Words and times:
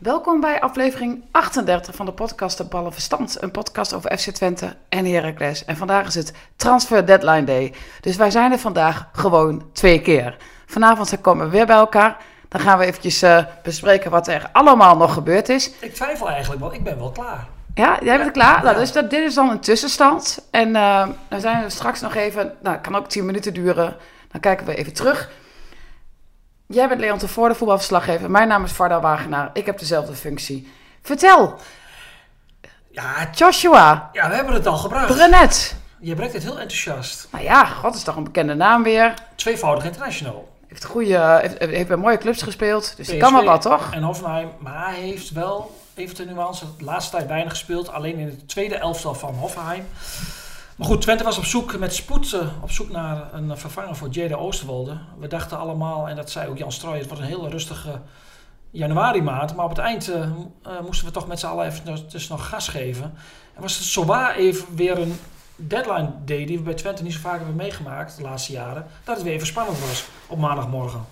Welkom 0.00 0.40
bij 0.40 0.60
aflevering 0.60 1.24
38 1.30 1.94
van 1.94 2.06
de 2.06 2.12
podcast 2.12 2.56
De 2.56 2.64
Ballen 2.64 2.92
Verstand. 2.92 3.42
Een 3.42 3.50
podcast 3.50 3.92
over 3.92 4.18
FC 4.18 4.30
Twente 4.30 4.76
en 4.88 5.04
Heracles. 5.04 5.64
En 5.64 5.76
vandaag 5.76 6.06
is 6.06 6.14
het 6.14 6.32
Transfer 6.56 7.06
Deadline 7.06 7.44
Day. 7.44 7.74
Dus 8.00 8.16
wij 8.16 8.30
zijn 8.30 8.52
er 8.52 8.58
vandaag 8.58 9.08
gewoon 9.12 9.64
twee 9.72 10.00
keer. 10.00 10.36
Vanavond 10.66 11.20
komen 11.20 11.44
we 11.44 11.50
weer 11.50 11.66
bij 11.66 11.76
elkaar. 11.76 12.16
Dan 12.48 12.60
gaan 12.60 12.78
we 12.78 12.84
eventjes 12.84 13.22
uh, 13.22 13.44
bespreken 13.62 14.10
wat 14.10 14.28
er 14.28 14.48
allemaal 14.52 14.96
nog 14.96 15.12
gebeurd 15.12 15.48
is. 15.48 15.70
Ik 15.80 15.94
twijfel 15.94 16.28
eigenlijk, 16.28 16.60
want 16.60 16.72
ik 16.72 16.84
ben 16.84 16.98
wel 16.98 17.10
klaar. 17.10 17.46
Ja, 17.74 17.98
jij 18.02 18.18
bent 18.18 18.32
klaar? 18.32 18.64
Nou, 18.64 18.76
dus 18.76 18.92
dat, 18.92 19.10
dit 19.10 19.24
is 19.24 19.34
dan 19.34 19.50
een 19.50 19.60
tussenstand. 19.60 20.46
En 20.50 20.68
uh, 20.68 21.08
dan 21.28 21.40
zijn 21.40 21.62
we 21.62 21.70
straks 21.70 22.00
nog 22.00 22.14
even... 22.14 22.52
Nou, 22.62 22.76
het 22.76 22.84
kan 22.86 22.96
ook 22.96 23.08
10 23.08 23.24
minuten 23.24 23.54
duren. 23.54 23.96
Dan 24.30 24.40
kijken 24.40 24.66
we 24.66 24.74
even 24.74 24.92
terug. 24.92 25.30
Jij 26.72 26.88
bent 26.88 27.00
Leon 27.00 27.18
Tevoorde, 27.18 27.54
voetbalverslaggever. 27.54 28.30
Mijn 28.30 28.48
naam 28.48 28.64
is 28.64 28.72
Varda 28.72 29.00
Wagenaar. 29.00 29.50
Ik 29.52 29.66
heb 29.66 29.78
dezelfde 29.78 30.14
functie. 30.14 30.72
Vertel. 31.02 31.58
Ja, 32.90 33.28
Joshua. 33.34 34.10
Ja, 34.12 34.28
we 34.28 34.34
hebben 34.34 34.54
het 34.54 34.66
al 34.66 34.76
gebracht. 34.76 35.14
Brenet. 35.14 35.76
Je 36.00 36.14
brengt 36.14 36.32
het 36.32 36.42
heel 36.42 36.58
enthousiast. 36.58 37.28
Nou 37.32 37.44
ja, 37.44 37.64
god 37.64 37.94
is 37.94 38.02
toch 38.02 38.16
een 38.16 38.24
bekende 38.24 38.54
naam 38.54 38.82
weer. 38.82 39.14
Tweevoudig 39.34 39.84
international. 39.84 40.48
Heeft, 40.68 40.84
goede, 40.84 41.38
heeft, 41.40 41.58
heeft 41.58 41.88
bij 41.88 41.96
mooie 41.96 42.18
clubs 42.18 42.42
gespeeld, 42.42 42.96
dus 42.96 43.06
PSV 43.06 43.18
kan 43.18 43.32
wel 43.32 43.44
wat, 43.44 43.62
toch? 43.62 43.92
En 43.92 44.02
Hoffenheim, 44.02 44.50
maar 44.58 44.86
hij 44.86 45.00
heeft 45.00 45.30
wel, 45.30 45.76
even 45.94 46.14
de 46.14 46.24
nuance, 46.24 46.64
de 46.78 46.84
laatste 46.84 47.16
tijd 47.16 47.28
weinig 47.28 47.50
gespeeld. 47.52 47.92
Alleen 47.92 48.18
in 48.18 48.26
het 48.26 48.48
tweede 48.48 48.74
elftal 48.74 49.14
van 49.14 49.34
Hoffenheim. 49.34 49.86
Maar 50.80 50.88
goed, 50.88 51.00
Twente 51.00 51.24
was 51.24 51.38
op 51.38 51.44
zoek 51.44 51.78
met 51.78 51.94
spoed 51.94 52.32
uh, 52.32 52.40
op 52.62 52.70
zoek 52.70 52.90
naar 52.90 53.34
een 53.34 53.58
vervanger 53.58 53.96
voor 53.96 54.08
Jada 54.08 54.34
Oosterwolde. 54.34 54.98
We 55.18 55.26
dachten 55.26 55.58
allemaal, 55.58 56.08
en 56.08 56.16
dat 56.16 56.30
zei 56.30 56.48
ook 56.48 56.58
Jan 56.58 56.72
Strooij, 56.72 56.98
het 56.98 57.06
wordt 57.06 57.22
een 57.22 57.28
hele 57.28 57.48
rustige 57.48 58.00
januari 58.70 59.22
maand. 59.22 59.56
Maar 59.56 59.64
op 59.64 59.70
het 59.70 59.78
eind 59.78 60.08
uh, 60.08 60.24
moesten 60.82 61.06
we 61.06 61.12
toch 61.12 61.26
met 61.26 61.40
z'n 61.40 61.46
allen 61.46 61.66
even 61.66 62.08
dus 62.08 62.28
nog 62.28 62.48
gas 62.48 62.68
geven. 62.68 63.14
En 63.54 63.62
was 63.62 63.76
het 63.76 63.84
zowaar 63.84 64.34
even 64.34 64.76
weer 64.76 64.98
een 64.98 65.20
deadline 65.56 66.10
day 66.24 66.46
die 66.46 66.56
we 66.56 66.62
bij 66.62 66.74
Twente 66.74 67.02
niet 67.02 67.12
zo 67.12 67.20
vaak 67.20 67.36
hebben 67.36 67.56
meegemaakt 67.56 68.16
de 68.16 68.22
laatste 68.22 68.52
jaren. 68.52 68.86
Dat 69.04 69.14
het 69.14 69.24
weer 69.24 69.34
even 69.34 69.46
spannend 69.46 69.80
was 69.80 70.04
op 70.26 70.38
maandagmorgen. 70.38 71.04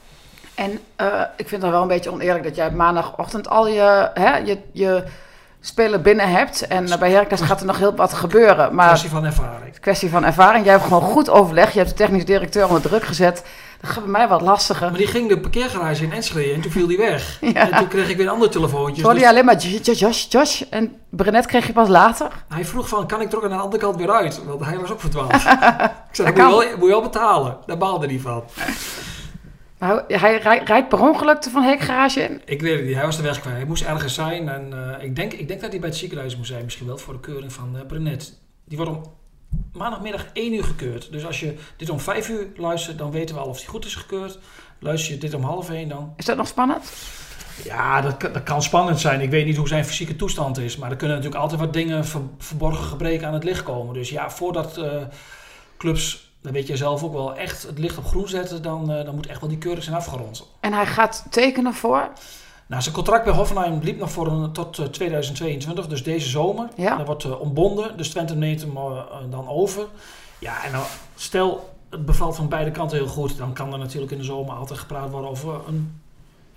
En 0.54 0.72
ik 1.36 1.48
vind 1.48 1.62
het 1.62 1.70
wel 1.70 1.82
een 1.82 1.88
beetje 1.88 2.12
oneerlijk 2.12 2.44
dat 2.44 2.56
jij 2.56 2.70
maandagochtend 2.70 3.48
al 3.48 3.68
je, 3.68 4.10
hè, 4.14 4.36
je, 4.36 4.58
je 4.72 5.04
spelen 5.68 6.02
binnen 6.02 6.30
hebt. 6.30 6.66
En 6.66 6.98
bij 6.98 7.10
Heracles 7.10 7.40
gaat 7.40 7.60
er 7.60 7.66
nog 7.66 7.78
heel 7.78 7.94
wat 7.94 8.12
gebeuren. 8.12 8.74
Maar 8.74 8.86
kwestie 8.86 9.10
van 9.10 9.24
ervaring. 9.24 9.80
Kwestie 9.80 10.10
van 10.10 10.24
ervaring. 10.24 10.64
Jij 10.64 10.72
hebt 10.72 10.84
gewoon 10.84 11.02
goed 11.02 11.30
overleg. 11.30 11.72
Je 11.72 11.78
hebt 11.78 11.90
de 11.90 11.96
technisch 11.96 12.24
directeur 12.24 12.66
onder 12.66 12.82
druk 12.82 13.04
gezet. 13.04 13.44
Dat 13.80 13.90
gaat 13.90 14.02
bij 14.02 14.12
mij 14.12 14.28
wat 14.28 14.40
lastiger. 14.40 14.88
Maar 14.88 14.98
die 14.98 15.06
ging 15.06 15.28
de 15.28 15.40
parkeergarage 15.40 16.04
in 16.04 16.12
Enschede 16.12 16.52
en 16.52 16.60
toen 16.60 16.70
viel 16.70 16.86
die 16.86 16.96
weg. 16.96 17.38
Ja. 17.54 17.70
En 17.70 17.78
toen 17.78 17.88
kreeg 17.88 18.08
ik 18.08 18.16
weer 18.16 18.26
een 18.26 18.32
ander 18.32 18.50
telefoontje. 18.50 19.02
Sorry, 19.02 19.18
dus... 19.18 19.28
alleen 19.28 19.44
maar 19.44 19.56
Josh, 19.56 19.98
Josh, 19.98 20.26
Josh. 20.28 20.62
En 20.70 20.96
Brenet 21.10 21.46
kreeg 21.46 21.66
je 21.66 21.72
pas 21.72 21.88
later. 21.88 22.28
Hij 22.48 22.64
vroeg 22.64 22.88
van, 22.88 23.06
kan 23.06 23.20
ik 23.20 23.32
er 23.32 23.36
ook 23.36 23.44
aan 23.44 23.50
de 23.50 23.56
andere 23.56 23.82
kant 23.82 23.96
weer 23.96 24.10
uit? 24.10 24.44
Want 24.44 24.64
hij 24.64 24.78
was 24.78 24.90
ook 24.90 25.00
verdwaald. 25.00 25.34
ik 25.34 25.40
zei, 26.12 26.28
moet 26.28 26.36
je, 26.36 26.42
wel, 26.42 26.62
moet 26.76 26.80
je 26.80 26.86
wel 26.86 27.02
betalen. 27.02 27.56
Daar 27.66 27.78
baalde 27.78 28.06
hij 28.06 28.18
van. 28.18 28.44
Nou, 29.78 30.02
hij 30.06 30.38
rijdt 30.64 30.88
per 30.88 31.00
ongeluk 31.00 31.42
de 31.42 31.50
Van 31.50 31.62
Heek 31.62 31.80
garage 31.80 32.20
in? 32.20 32.42
Ik 32.44 32.60
weet 32.60 32.76
het 32.76 32.86
niet, 32.86 32.94
hij 32.94 33.04
was 33.04 33.16
de 33.16 33.22
weg 33.22 33.40
kwijt. 33.40 33.56
Hij 33.56 33.66
moest 33.66 33.82
ergens 33.82 34.14
zijn 34.14 34.48
en 34.48 34.70
uh, 34.72 35.04
ik, 35.04 35.16
denk, 35.16 35.32
ik 35.32 35.48
denk 35.48 35.60
dat 35.60 35.70
hij 35.70 35.80
bij 35.80 35.88
het 35.88 35.98
ziekenhuis 35.98 36.36
moest 36.36 36.48
zijn. 36.48 36.64
Misschien 36.64 36.86
wel 36.86 36.98
voor 36.98 37.12
de 37.12 37.20
keuring 37.20 37.52
van 37.52 37.76
uh, 37.76 37.86
Brenet. 37.86 38.38
Die 38.64 38.76
wordt 38.76 38.92
om 38.92 39.02
maandagmiddag 39.72 40.26
1 40.32 40.54
uur 40.54 40.64
gekeurd. 40.64 41.12
Dus 41.12 41.26
als 41.26 41.40
je 41.40 41.54
dit 41.76 41.90
om 41.90 42.00
5 42.00 42.28
uur 42.28 42.46
luistert, 42.56 42.98
dan 42.98 43.10
weten 43.10 43.34
we 43.34 43.40
al 43.40 43.48
of 43.48 43.56
hij 43.56 43.66
goed 43.66 43.84
is 43.84 43.94
gekeurd. 43.94 44.38
Luister 44.78 45.14
je 45.14 45.20
dit 45.20 45.34
om 45.34 45.42
half 45.42 45.70
1 45.70 45.88
dan. 45.88 46.12
Is 46.16 46.24
dat 46.24 46.36
nog 46.36 46.46
spannend? 46.46 46.92
Ja, 47.64 48.00
dat, 48.00 48.20
dat 48.20 48.42
kan 48.42 48.62
spannend 48.62 49.00
zijn. 49.00 49.20
Ik 49.20 49.30
weet 49.30 49.46
niet 49.46 49.56
hoe 49.56 49.68
zijn 49.68 49.84
fysieke 49.84 50.16
toestand 50.16 50.58
is. 50.58 50.76
Maar 50.76 50.90
er 50.90 50.96
kunnen 50.96 51.16
natuurlijk 51.16 51.42
altijd 51.42 51.60
wat 51.60 51.72
dingen 51.72 52.04
ver, 52.06 52.20
verborgen 52.38 52.84
gebreken 52.84 53.26
aan 53.26 53.34
het 53.34 53.44
licht 53.44 53.62
komen. 53.62 53.94
Dus 53.94 54.10
ja, 54.10 54.30
voordat 54.30 54.78
uh, 54.78 54.84
clubs 55.78 56.27
dan 56.42 56.52
weet 56.52 56.66
je 56.66 56.76
zelf 56.76 57.02
ook 57.02 57.12
wel, 57.12 57.36
echt 57.36 57.62
het 57.62 57.78
licht 57.78 57.98
op 57.98 58.06
groen 58.06 58.28
zetten, 58.28 58.62
dan, 58.62 58.90
uh, 58.90 59.04
dan 59.04 59.14
moet 59.14 59.26
echt 59.26 59.40
wel 59.40 59.48
die 59.48 59.58
keurig 59.58 59.84
zijn 59.84 59.96
afgerond. 59.96 60.46
En 60.60 60.72
hij 60.72 60.86
gaat 60.86 61.26
tekenen 61.30 61.74
voor? 61.74 62.10
Nou, 62.66 62.82
zijn 62.82 62.94
contract 62.94 63.24
bij 63.24 63.32
Hoffenheim 63.32 63.80
liep 63.82 63.98
nog 63.98 64.10
voor 64.10 64.26
een, 64.26 64.52
tot 64.52 64.78
uh, 64.78 64.86
2022, 64.86 65.86
dus 65.88 66.02
deze 66.02 66.28
zomer. 66.28 66.68
Ja. 66.76 66.96
Dat 66.96 67.06
wordt 67.06 67.24
uh, 67.24 67.40
ontbonden, 67.40 67.96
dus 67.96 68.10
Twente 68.10 68.36
neemt 68.36 68.60
hem 68.60 68.76
uh, 68.76 69.02
dan 69.30 69.48
over. 69.48 69.86
Ja, 70.38 70.64
en 70.64 70.72
nou, 70.72 70.84
stel 71.14 71.74
het 71.90 72.04
bevalt 72.04 72.36
van 72.36 72.48
beide 72.48 72.70
kanten 72.70 72.98
heel 72.98 73.06
goed, 73.06 73.36
dan 73.36 73.52
kan 73.52 73.72
er 73.72 73.78
natuurlijk 73.78 74.12
in 74.12 74.18
de 74.18 74.24
zomer 74.24 74.54
altijd 74.54 74.78
gepraat 74.78 75.10
worden 75.10 75.30
over 75.30 75.60
een 75.68 76.00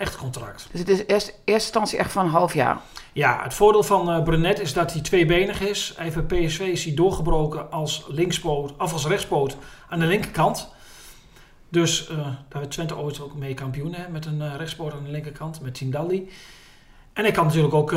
echt 0.01 0.17
contract. 0.17 0.67
Dus 0.71 0.79
het 0.79 0.89
is 0.89 0.97
eerst, 0.97 1.27
eerste 1.27 1.33
instantie 1.45 1.97
echt 1.97 2.11
van 2.11 2.25
een 2.25 2.31
half 2.31 2.53
jaar? 2.53 2.77
Ja, 3.13 3.39
het 3.43 3.53
voordeel 3.53 3.83
van 3.83 4.09
uh, 4.09 4.23
Brenet 4.23 4.59
is 4.59 4.73
dat 4.73 4.93
hij 4.93 5.01
tweebenig 5.01 5.61
is. 5.61 5.95
Even 5.99 6.25
PSV 6.25 6.59
is 6.59 6.83
hij 6.83 6.93
doorgebroken 6.93 7.71
als 7.71 8.05
linkspoot, 8.07 8.77
of 8.77 8.93
als 8.93 9.07
rechtspoot 9.07 9.57
aan 9.89 9.99
de 9.99 10.05
linkerkant. 10.05 10.73
Dus 11.69 12.09
uh, 12.09 12.17
daar 12.17 12.35
werd 12.49 12.71
Twente 12.71 12.97
ooit 12.97 13.21
ook 13.21 13.35
mee 13.35 13.53
kampioen 13.53 13.93
hè, 13.93 14.09
met 14.09 14.25
een 14.25 14.41
uh, 14.41 14.55
rechtspoot 14.57 14.93
aan 14.93 15.03
de 15.03 15.11
linkerkant, 15.11 15.61
met 15.61 15.73
Tindalli. 15.73 16.29
En 17.13 17.23
hij 17.23 17.31
kan 17.31 17.45
natuurlijk 17.45 17.73
ook 17.73 17.93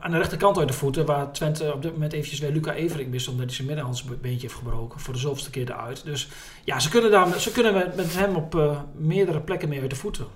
aan 0.00 0.10
de 0.10 0.16
rechterkant 0.16 0.58
uit 0.58 0.68
de 0.68 0.74
voeten, 0.74 1.06
waar 1.06 1.32
Twente 1.32 1.72
op 1.74 1.82
dit 1.82 1.92
moment 1.92 2.12
eventjes 2.12 2.38
weer 2.40 2.50
Luca 2.50 2.72
Evering 2.72 3.10
mist, 3.10 3.28
omdat 3.28 3.44
hij 3.44 3.54
zijn 3.54 3.66
middenhandsbeentje 3.66 4.40
heeft 4.40 4.54
gebroken, 4.58 5.00
voor 5.00 5.14
de 5.14 5.20
zoveelste 5.20 5.50
keer 5.50 5.70
eruit. 5.70 6.04
Dus 6.04 6.28
ja, 6.64 6.78
ze 6.78 6.88
kunnen, 6.88 7.10
daar, 7.10 7.40
ze 7.40 7.52
kunnen 7.52 7.74
met, 7.74 7.96
met 7.96 8.14
hem 8.16 8.36
op 8.36 8.78
meerdere 8.94 9.40
plekken 9.40 9.68
mee 9.68 9.80
uit 9.80 9.90
de 9.90 9.96
voeten. 9.96 10.26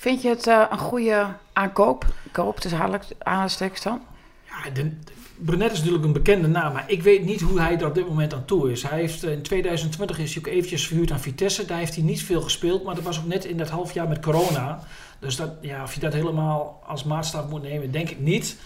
Vind 0.00 0.22
je 0.22 0.28
het 0.28 0.46
uh, 0.46 0.64
een 0.70 0.78
goede 0.78 1.26
aankoop? 1.52 2.06
Koop, 2.32 2.62
dus 2.62 2.72
aanstekens 3.18 3.82
dan? 3.82 4.00
Ja, 4.46 4.70
de, 4.70 4.90
Brunet 5.36 5.72
is 5.72 5.78
natuurlijk 5.78 6.04
een 6.04 6.12
bekende 6.12 6.48
naam, 6.48 6.72
maar 6.72 6.90
ik 6.90 7.02
weet 7.02 7.24
niet 7.24 7.40
hoe 7.40 7.60
hij 7.60 7.78
er 7.78 7.86
op 7.86 7.94
dit 7.94 8.08
moment 8.08 8.34
aan 8.34 8.44
toe 8.44 8.72
is. 8.72 8.82
Hij 8.82 8.98
heeft 8.98 9.22
in 9.22 9.42
2020 9.42 10.18
is 10.18 10.34
hij 10.34 10.42
ook 10.42 10.52
eventjes 10.52 10.86
verhuurd 10.86 11.10
aan 11.10 11.20
Vitesse. 11.20 11.64
Daar 11.64 11.78
heeft 11.78 11.94
hij 11.94 12.04
niet 12.04 12.22
veel 12.22 12.40
gespeeld, 12.40 12.84
maar 12.84 12.94
dat 12.94 13.04
was 13.04 13.18
ook 13.18 13.26
net 13.26 13.44
in 13.44 13.56
dat 13.56 13.68
half 13.68 13.92
jaar 13.92 14.08
met 14.08 14.20
corona. 14.20 14.80
Dus 15.18 15.36
dat, 15.36 15.50
ja, 15.60 15.82
of 15.82 15.94
je 15.94 16.00
dat 16.00 16.12
helemaal 16.12 16.82
als 16.86 17.04
maatstaf 17.04 17.48
moet 17.48 17.62
nemen, 17.62 17.90
denk 17.90 18.10
ik 18.10 18.20
niet. 18.20 18.56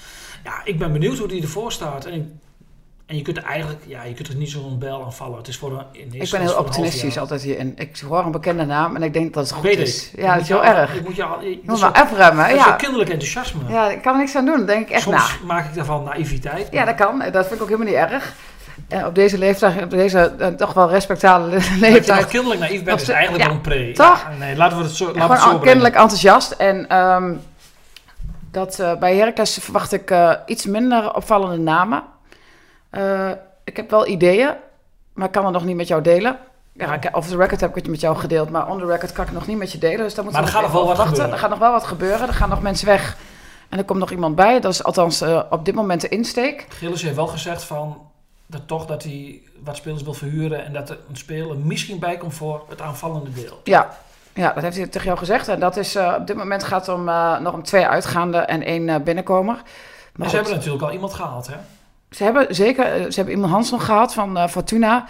Ja, 0.44 0.64
ik 0.64 0.78
ben 0.78 0.92
benieuwd 0.92 1.18
hoe 1.18 1.28
hij 1.28 1.40
ervoor 1.40 1.72
staat. 1.72 2.04
En 2.04 2.40
en 3.06 3.16
je 3.16 3.22
kunt 3.22 3.36
er 3.36 3.44
eigenlijk, 3.44 3.80
ja, 3.86 4.02
je 4.02 4.14
kunt 4.14 4.28
er 4.28 4.34
niet 4.34 4.50
zo'n 4.50 4.78
bel 4.78 5.04
aan 5.04 5.12
vallen. 5.12 5.38
Het 5.38 5.48
is 5.48 5.56
voor 5.56 5.72
een, 5.72 6.12
ik 6.20 6.30
ben 6.30 6.40
heel 6.40 6.54
optimistisch 6.54 7.18
altijd 7.18 7.42
hierin. 7.42 7.72
Ik 7.76 7.98
hoor 8.08 8.24
een 8.24 8.30
bekende 8.30 8.64
naam 8.64 8.96
en 8.96 9.02
ik 9.02 9.12
denk 9.12 9.34
dat 9.34 9.44
het 9.44 9.52
goed 9.52 9.62
Weet 9.62 9.78
is. 9.78 10.10
Ik. 10.12 10.20
Ja, 10.20 10.32
dat 10.32 10.42
is 10.42 10.48
heel 10.48 10.64
erg. 10.64 10.94
Ik 10.94 11.04
moet 11.04 11.16
je, 11.16 11.24
al, 11.24 11.40
je 11.40 11.60
moet 11.64 11.80
maar 11.80 11.92
afremmen. 11.92 12.48
Dat 12.48 12.56
ja. 12.56 12.70
is 12.70 12.76
kinderlijk 12.76 13.10
enthousiasme. 13.10 13.60
Ja, 13.68 13.90
ik 13.90 14.02
kan 14.02 14.12
er 14.12 14.18
niks 14.18 14.36
aan 14.36 14.44
doen. 14.44 14.66
denk 14.66 14.86
ik 14.86 14.90
echt 14.90 15.02
Soms 15.02 15.38
na. 15.40 15.46
maak 15.46 15.64
ik 15.64 15.74
daarvan 15.74 16.04
naïviteit. 16.04 16.68
Ja, 16.70 16.84
dat 16.84 16.94
kan. 16.94 17.18
Dat 17.18 17.46
vind 17.46 17.54
ik 17.54 17.62
ook 17.62 17.68
helemaal 17.68 17.92
niet 17.92 18.10
erg. 18.10 18.34
En 18.88 19.06
op 19.06 19.14
deze 19.14 19.38
leeftijd, 19.38 19.82
op 19.82 19.90
deze 19.90 20.32
uh, 20.38 20.46
toch 20.46 20.72
wel 20.72 20.90
respectabele 20.90 21.50
leeftijd. 21.80 21.80
Dat 22.06 22.06
je 22.06 22.12
nog 22.12 22.26
kinderlijk 22.26 22.60
naïef 22.60 22.82
bent, 22.82 23.00
is 23.00 23.08
eigenlijk 23.08 23.42
ja, 23.42 23.48
wel 23.48 23.56
een 23.56 23.62
pre. 23.62 23.92
Toch? 23.92 24.26
Ja, 24.30 24.36
nee, 24.38 24.56
laten 24.56 24.78
we 24.78 24.82
het 24.82 24.92
zo 24.92 25.04
laten 25.04 25.20
Gewoon 25.20 25.36
we 25.36 25.42
het 25.42 25.52
zo 25.52 25.58
kinderlijk 25.58 25.94
enthousiast. 25.94 26.50
En 26.50 26.96
um, 26.96 27.40
dat, 28.50 28.78
uh, 28.80 28.94
bij 28.94 29.16
Heracles 29.16 29.58
verwacht 29.60 29.92
ik 29.92 30.10
uh, 30.10 30.32
iets 30.46 30.66
minder 30.66 31.14
opvallende 31.14 31.56
namen. 31.56 32.02
Uh, 32.92 33.30
ik 33.64 33.76
heb 33.76 33.90
wel 33.90 34.06
ideeën, 34.06 34.50
maar 35.12 35.26
ik 35.26 35.32
kan 35.32 35.44
het 35.44 35.52
nog 35.52 35.64
niet 35.64 35.76
met 35.76 35.88
jou 35.88 36.02
delen. 36.02 36.38
Ja, 36.72 36.98
off 37.12 37.28
the 37.28 37.36
record 37.36 37.60
heb 37.60 37.70
ik 37.70 37.76
het 37.76 37.88
met 37.88 38.00
jou 38.00 38.16
gedeeld, 38.16 38.50
maar 38.50 38.68
on 38.68 38.78
the 38.78 38.86
record 38.86 39.12
kan 39.12 39.24
ik 39.24 39.30
het 39.30 39.38
nog 39.38 39.46
niet 39.46 39.58
met 39.58 39.72
je 39.72 39.78
delen. 39.78 39.98
Dus 39.98 40.14
daar 40.14 40.24
moet 40.24 40.32
maar 40.32 40.42
er 40.42 40.48
gaat 40.48 40.62
nog 40.62 40.72
wel 40.72 40.86
wat 40.86 40.96
wachten. 40.96 41.14
gebeuren. 41.14 41.34
Er 41.34 41.40
gaat 41.40 41.50
nog 41.50 41.58
wel 41.58 41.72
wat 41.72 41.84
gebeuren. 41.84 42.28
Er 42.28 42.34
gaan 42.34 42.48
nog 42.48 42.62
mensen 42.62 42.86
weg. 42.86 43.16
En 43.68 43.78
er 43.78 43.84
komt 43.84 43.98
nog 43.98 44.10
iemand 44.10 44.34
bij. 44.34 44.60
Dat 44.60 44.72
is 44.72 44.84
althans 44.84 45.22
uh, 45.22 45.42
op 45.50 45.64
dit 45.64 45.74
moment 45.74 46.00
de 46.00 46.08
insteek. 46.08 46.66
Gilles 46.68 47.02
heeft 47.02 47.16
wel 47.16 47.26
gezegd 47.26 47.62
van 47.62 48.10
dat 48.46 48.60
toch 48.66 48.86
dat 48.86 49.02
hij 49.02 49.40
wat 49.64 49.76
spelers 49.76 50.02
wil 50.02 50.14
verhuren 50.14 50.64
en 50.64 50.72
dat 50.72 50.90
er 50.90 50.98
een 51.08 51.16
speler 51.16 51.56
misschien 51.56 51.98
bij 51.98 52.16
komt 52.16 52.34
voor 52.34 52.64
het 52.68 52.80
aanvallende 52.80 53.32
deel. 53.32 53.60
Ja, 53.64 53.96
ja 54.34 54.52
dat 54.52 54.62
heeft 54.62 54.76
hij 54.76 54.86
tegen 54.86 55.06
jou 55.06 55.18
gezegd. 55.18 55.48
En 55.48 55.60
dat 55.60 55.76
is 55.76 55.96
uh, 55.96 56.14
op 56.18 56.26
dit 56.26 56.36
moment 56.36 56.64
gaat 56.64 56.86
het 56.86 56.96
om, 56.96 57.08
uh, 57.08 57.38
nog 57.38 57.52
om 57.52 57.62
twee 57.62 57.86
uitgaande 57.86 58.38
en 58.38 58.62
één 58.62 59.02
binnenkomer. 59.04 59.54
Maar, 59.54 59.64
maar 60.12 60.28
ze 60.28 60.34
hebben 60.34 60.54
natuurlijk 60.54 60.84
al 60.84 60.92
iemand 60.92 61.14
gehaald, 61.14 61.46
hè? 61.46 61.56
Ze 62.14 62.24
hebben 62.24 62.54
zeker, 62.54 62.84
ze 62.84 63.16
hebben 63.16 63.34
iemand 63.34 63.52
Hansson 63.52 63.80
gehaald 63.80 64.12
van 64.12 64.36
uh, 64.36 64.46
Fortuna. 64.48 65.04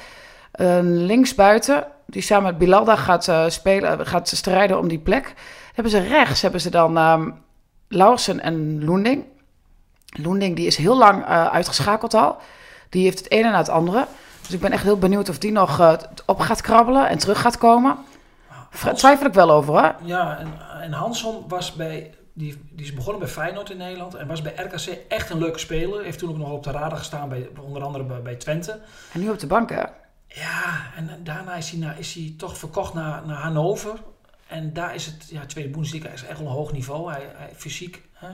Uh, 0.61 0.79
linksbuiten, 0.83 1.87
die 2.07 2.23
samen 2.23 2.45
met 2.45 2.59
Bilalda 2.59 2.97
gaat 2.97 3.29
uh, 3.29 3.45
spelen, 3.49 4.07
gaat 4.07 4.29
strijden 4.29 4.79
om 4.79 4.89
die 4.89 4.99
plek. 4.99 5.35
Hebben 5.75 5.93
ze 5.93 5.99
rechts, 5.99 6.43
hebben 6.43 6.61
ze 6.61 6.71
dan 6.71 6.97
um, 6.97 7.43
Lauwersen 7.89 8.41
en 8.41 8.85
Loending. 8.85 9.25
Loending 10.07 10.57
die 10.57 10.67
is 10.67 10.77
heel 10.77 10.97
lang 10.97 11.23
uh, 11.23 11.47
uitgeschakeld 11.47 12.15
al. 12.15 12.37
Die 12.89 13.05
heeft 13.05 13.19
het 13.19 13.31
ene 13.31 13.51
na 13.51 13.59
het 13.59 13.69
andere. 13.69 14.07
Dus 14.43 14.51
ik 14.51 14.61
ben 14.61 14.73
echt 14.73 14.83
heel 14.83 14.99
benieuwd 14.99 15.29
of 15.29 15.39
die 15.39 15.53
nog 15.53 15.81
eh, 15.81 15.93
op 16.27 16.41
gaat 16.41 16.61
krabbelen 16.61 17.09
en 17.09 17.19
terug 17.19 17.41
gaat 17.41 17.59
komen. 17.59 17.97
Daar 18.49 18.81
Hans- 18.81 18.99
twijfel 18.99 19.27
ik 19.27 19.33
wel 19.33 19.51
over, 19.51 19.73
hoor. 19.73 19.95
Ja, 20.03 20.39
en, 20.39 20.53
en 20.81 20.93
Hansson 20.93 21.45
was 21.49 21.73
bij, 21.73 22.15
die, 22.33 22.61
die 22.71 22.85
is 22.85 22.95
begonnen 22.95 23.21
bij 23.21 23.31
Feyenoord 23.31 23.71
in 23.71 23.77
Nederland 23.77 24.15
en 24.15 24.27
was 24.27 24.43
bij 24.43 24.55
RKC 24.57 24.99
echt 25.09 25.31
een 25.31 25.39
leuke 25.39 25.59
speler. 25.59 26.03
Heeft 26.05 26.19
toen 26.19 26.31
ook 26.31 26.37
nog 26.37 26.51
op 26.51 26.63
de 26.63 26.71
radar 26.71 26.99
gestaan, 26.99 27.29
bij, 27.29 27.49
onder 27.61 27.83
andere 27.83 28.05
bij, 28.05 28.23
bij 28.23 28.35
Twente. 28.35 28.81
En 29.13 29.21
nu 29.21 29.31
op 29.31 29.39
de 29.39 29.47
bank, 29.47 29.71
hè? 29.71 29.83
Ja, 30.27 30.91
en 30.97 31.21
daarna 31.23 31.55
is 31.55 31.71
hij, 31.71 31.79
naar, 31.79 31.99
is 31.99 32.15
hij 32.15 32.35
toch 32.39 32.59
verkocht 32.59 32.95
naar, 32.95 33.27
naar 33.27 33.37
Hannover. 33.37 33.95
En 34.47 34.73
daar 34.73 34.95
is 34.95 35.07
het, 35.07 35.29
ja, 35.29 35.47
tweede 35.47 35.71
Bundesliga 35.71 36.09
is 36.09 36.25
echt 36.25 36.39
wel 36.39 36.49
een 36.49 36.55
hoog 36.55 36.73
niveau. 36.73 37.13
Hij, 37.13 37.27
hij 37.35 37.51
fysiek. 37.57 38.03
Hè. 38.13 38.29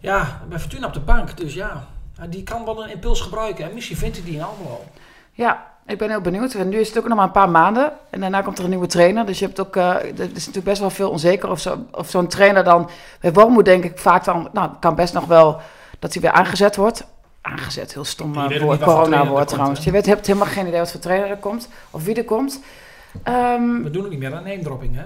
Ja, 0.00 0.42
bij 0.48 0.58
Fortuna 0.58 0.86
op 0.86 0.92
de 0.92 1.00
bank. 1.00 1.36
Dus 1.36 1.54
ja, 1.54 1.88
Ja, 2.18 2.26
die 2.26 2.42
kan 2.42 2.64
wel 2.64 2.84
een 2.84 2.90
impuls 2.90 3.20
gebruiken. 3.20 3.64
En 3.64 3.74
misschien 3.74 3.96
vindt 3.96 4.16
hij 4.16 4.26
die 4.26 4.34
in 4.34 4.42
Almelo. 4.42 4.84
Ja, 5.32 5.71
ik 5.86 5.98
ben 5.98 6.10
heel 6.10 6.20
benieuwd. 6.20 6.54
En 6.54 6.68
nu 6.68 6.78
is 6.78 6.88
het 6.88 6.98
ook 6.98 7.08
nog 7.08 7.16
maar 7.16 7.26
een 7.26 7.32
paar 7.32 7.50
maanden. 7.50 7.92
En 8.10 8.20
daarna 8.20 8.42
komt 8.42 8.58
er 8.58 8.64
een 8.64 8.70
nieuwe 8.70 8.86
trainer. 8.86 9.26
Dus 9.26 9.38
je 9.38 9.44
hebt 9.44 9.60
ook, 9.60 9.76
er 9.76 10.04
is 10.04 10.18
natuurlijk 10.32 10.64
best 10.64 10.80
wel 10.80 10.90
veel 10.90 11.10
onzeker 11.10 11.50
of, 11.50 11.60
zo, 11.60 11.86
of 11.90 12.10
zo'n 12.10 12.26
trainer 12.26 12.64
dan... 12.64 12.90
Bij 13.20 13.32
Wormoed 13.32 13.64
denk 13.64 13.84
ik 13.84 13.98
vaak 13.98 14.24
dan, 14.24 14.48
nou, 14.52 14.70
kan 14.80 14.94
best 14.94 15.14
nog 15.14 15.24
wel 15.24 15.60
dat 15.98 16.12
hij 16.12 16.22
weer 16.22 16.30
aangezet 16.32 16.76
wordt. 16.76 17.06
Aangezet, 17.40 17.94
heel 17.94 18.04
stom 18.04 18.34
eh, 18.36 18.60
woord, 18.60 18.78
voor 18.82 18.94
corona-woord 18.94 19.36
komt, 19.36 19.48
trouwens. 19.48 19.84
Je 19.84 19.90
weet, 19.90 20.06
hebt 20.06 20.26
helemaal 20.26 20.48
geen 20.48 20.66
idee 20.66 20.78
wat 20.78 20.90
voor 20.90 21.00
trainer 21.00 21.28
er 21.30 21.36
komt. 21.36 21.68
Of 21.90 22.04
wie 22.04 22.14
er 22.14 22.24
komt. 22.24 22.60
Ehm, 23.22 23.82
We 23.82 23.90
doen 23.90 24.04
ook 24.04 24.10
niet 24.10 24.18
meer 24.18 24.34
aan 24.34 24.44
name 24.44 24.62
dropping, 24.62 24.96
hè? 24.96 25.04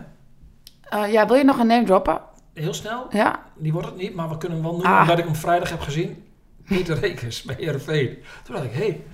eh, 0.99 1.13
ja, 1.13 1.27
wil 1.27 1.37
je 1.37 1.45
nog 1.45 1.59
een 1.59 1.67
name 1.67 1.85
droppen? 1.85 2.21
Heel 2.55 2.75
snel. 2.75 3.07
Ja? 3.11 3.39
Die 3.55 3.73
wordt 3.73 3.89
het 3.89 3.97
niet, 3.97 4.15
maar 4.15 4.29
we 4.29 4.39
kunnen 4.39 4.59
hem 4.59 4.67
wel 4.67 4.77
noemen 4.77 4.93
Ah. 4.93 5.01
omdat 5.01 5.19
ik 5.19 5.25
hem 5.25 5.35
vrijdag 5.35 5.71
heb 5.71 5.81
gezien. 5.81 6.25
Peter 6.69 6.99
Rekers 6.99 7.43
bij 7.43 7.57
Heerenveen. 7.59 8.19
Toen 8.45 8.55
dacht 8.55 8.67
ik, 8.67 8.73
hé. 8.73 8.79
Hey, 8.79 9.05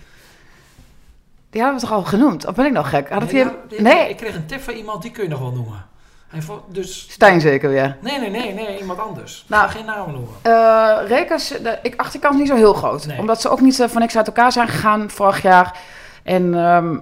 Die 1.52 1.62
hadden 1.62 1.81
we 1.81 1.87
toch 1.87 1.96
al 1.96 2.02
genoemd? 2.04 2.46
Of 2.46 2.54
ben 2.54 2.66
ik 2.66 2.72
nog 2.72 2.88
gek? 2.88 3.08
Had 3.08 3.32
nee, 3.32 3.44
het 3.44 3.52
hier... 3.69 3.82
nee, 3.82 4.08
Ik 4.08 4.16
kreeg 4.16 4.34
een 4.34 4.46
tip 4.46 4.60
van 4.62 4.75
iemand, 4.75 5.02
die 5.02 5.10
kun 5.10 5.22
je 5.22 5.28
nog 5.28 5.38
wel 5.38 5.52
noemen. 5.52 5.84
Hij 6.28 6.43
vo- 6.43 6.64
dus, 6.69 7.06
Stijn 7.10 7.40
zeker 7.40 7.69
weer. 7.69 7.96
nee, 8.00 8.19
nee, 8.19 8.31
nee, 8.31 8.54
nee, 8.54 8.78
iemand 8.78 8.99
anders. 8.99 9.44
Nou, 9.49 9.70
geen 9.70 9.84
namen 9.84 10.12
noemen. 10.12 10.31
Eh 10.43 10.99
Rekers, 11.08 11.49
de, 11.49 11.78
ik 11.82 11.96
acht 11.96 12.12
die 12.12 12.20
kans 12.20 12.37
niet 12.37 12.49
zo 12.49 12.54
heel 12.54 12.72
groot. 12.75 13.06
Nee. 13.06 13.19
Omdat 13.19 13.40
ze 13.40 13.49
ook 13.49 13.60
niet 13.60 13.81
eh, 13.81 13.88
voor 13.88 14.00
niks 14.00 14.16
uit 14.16 14.26
elkaar 14.26 14.52
zijn 14.52 14.69
gegaan 14.69 15.10
vorig 15.10 15.43
jaar. 15.43 15.78
En 16.22 16.54
ehm, 16.54 16.96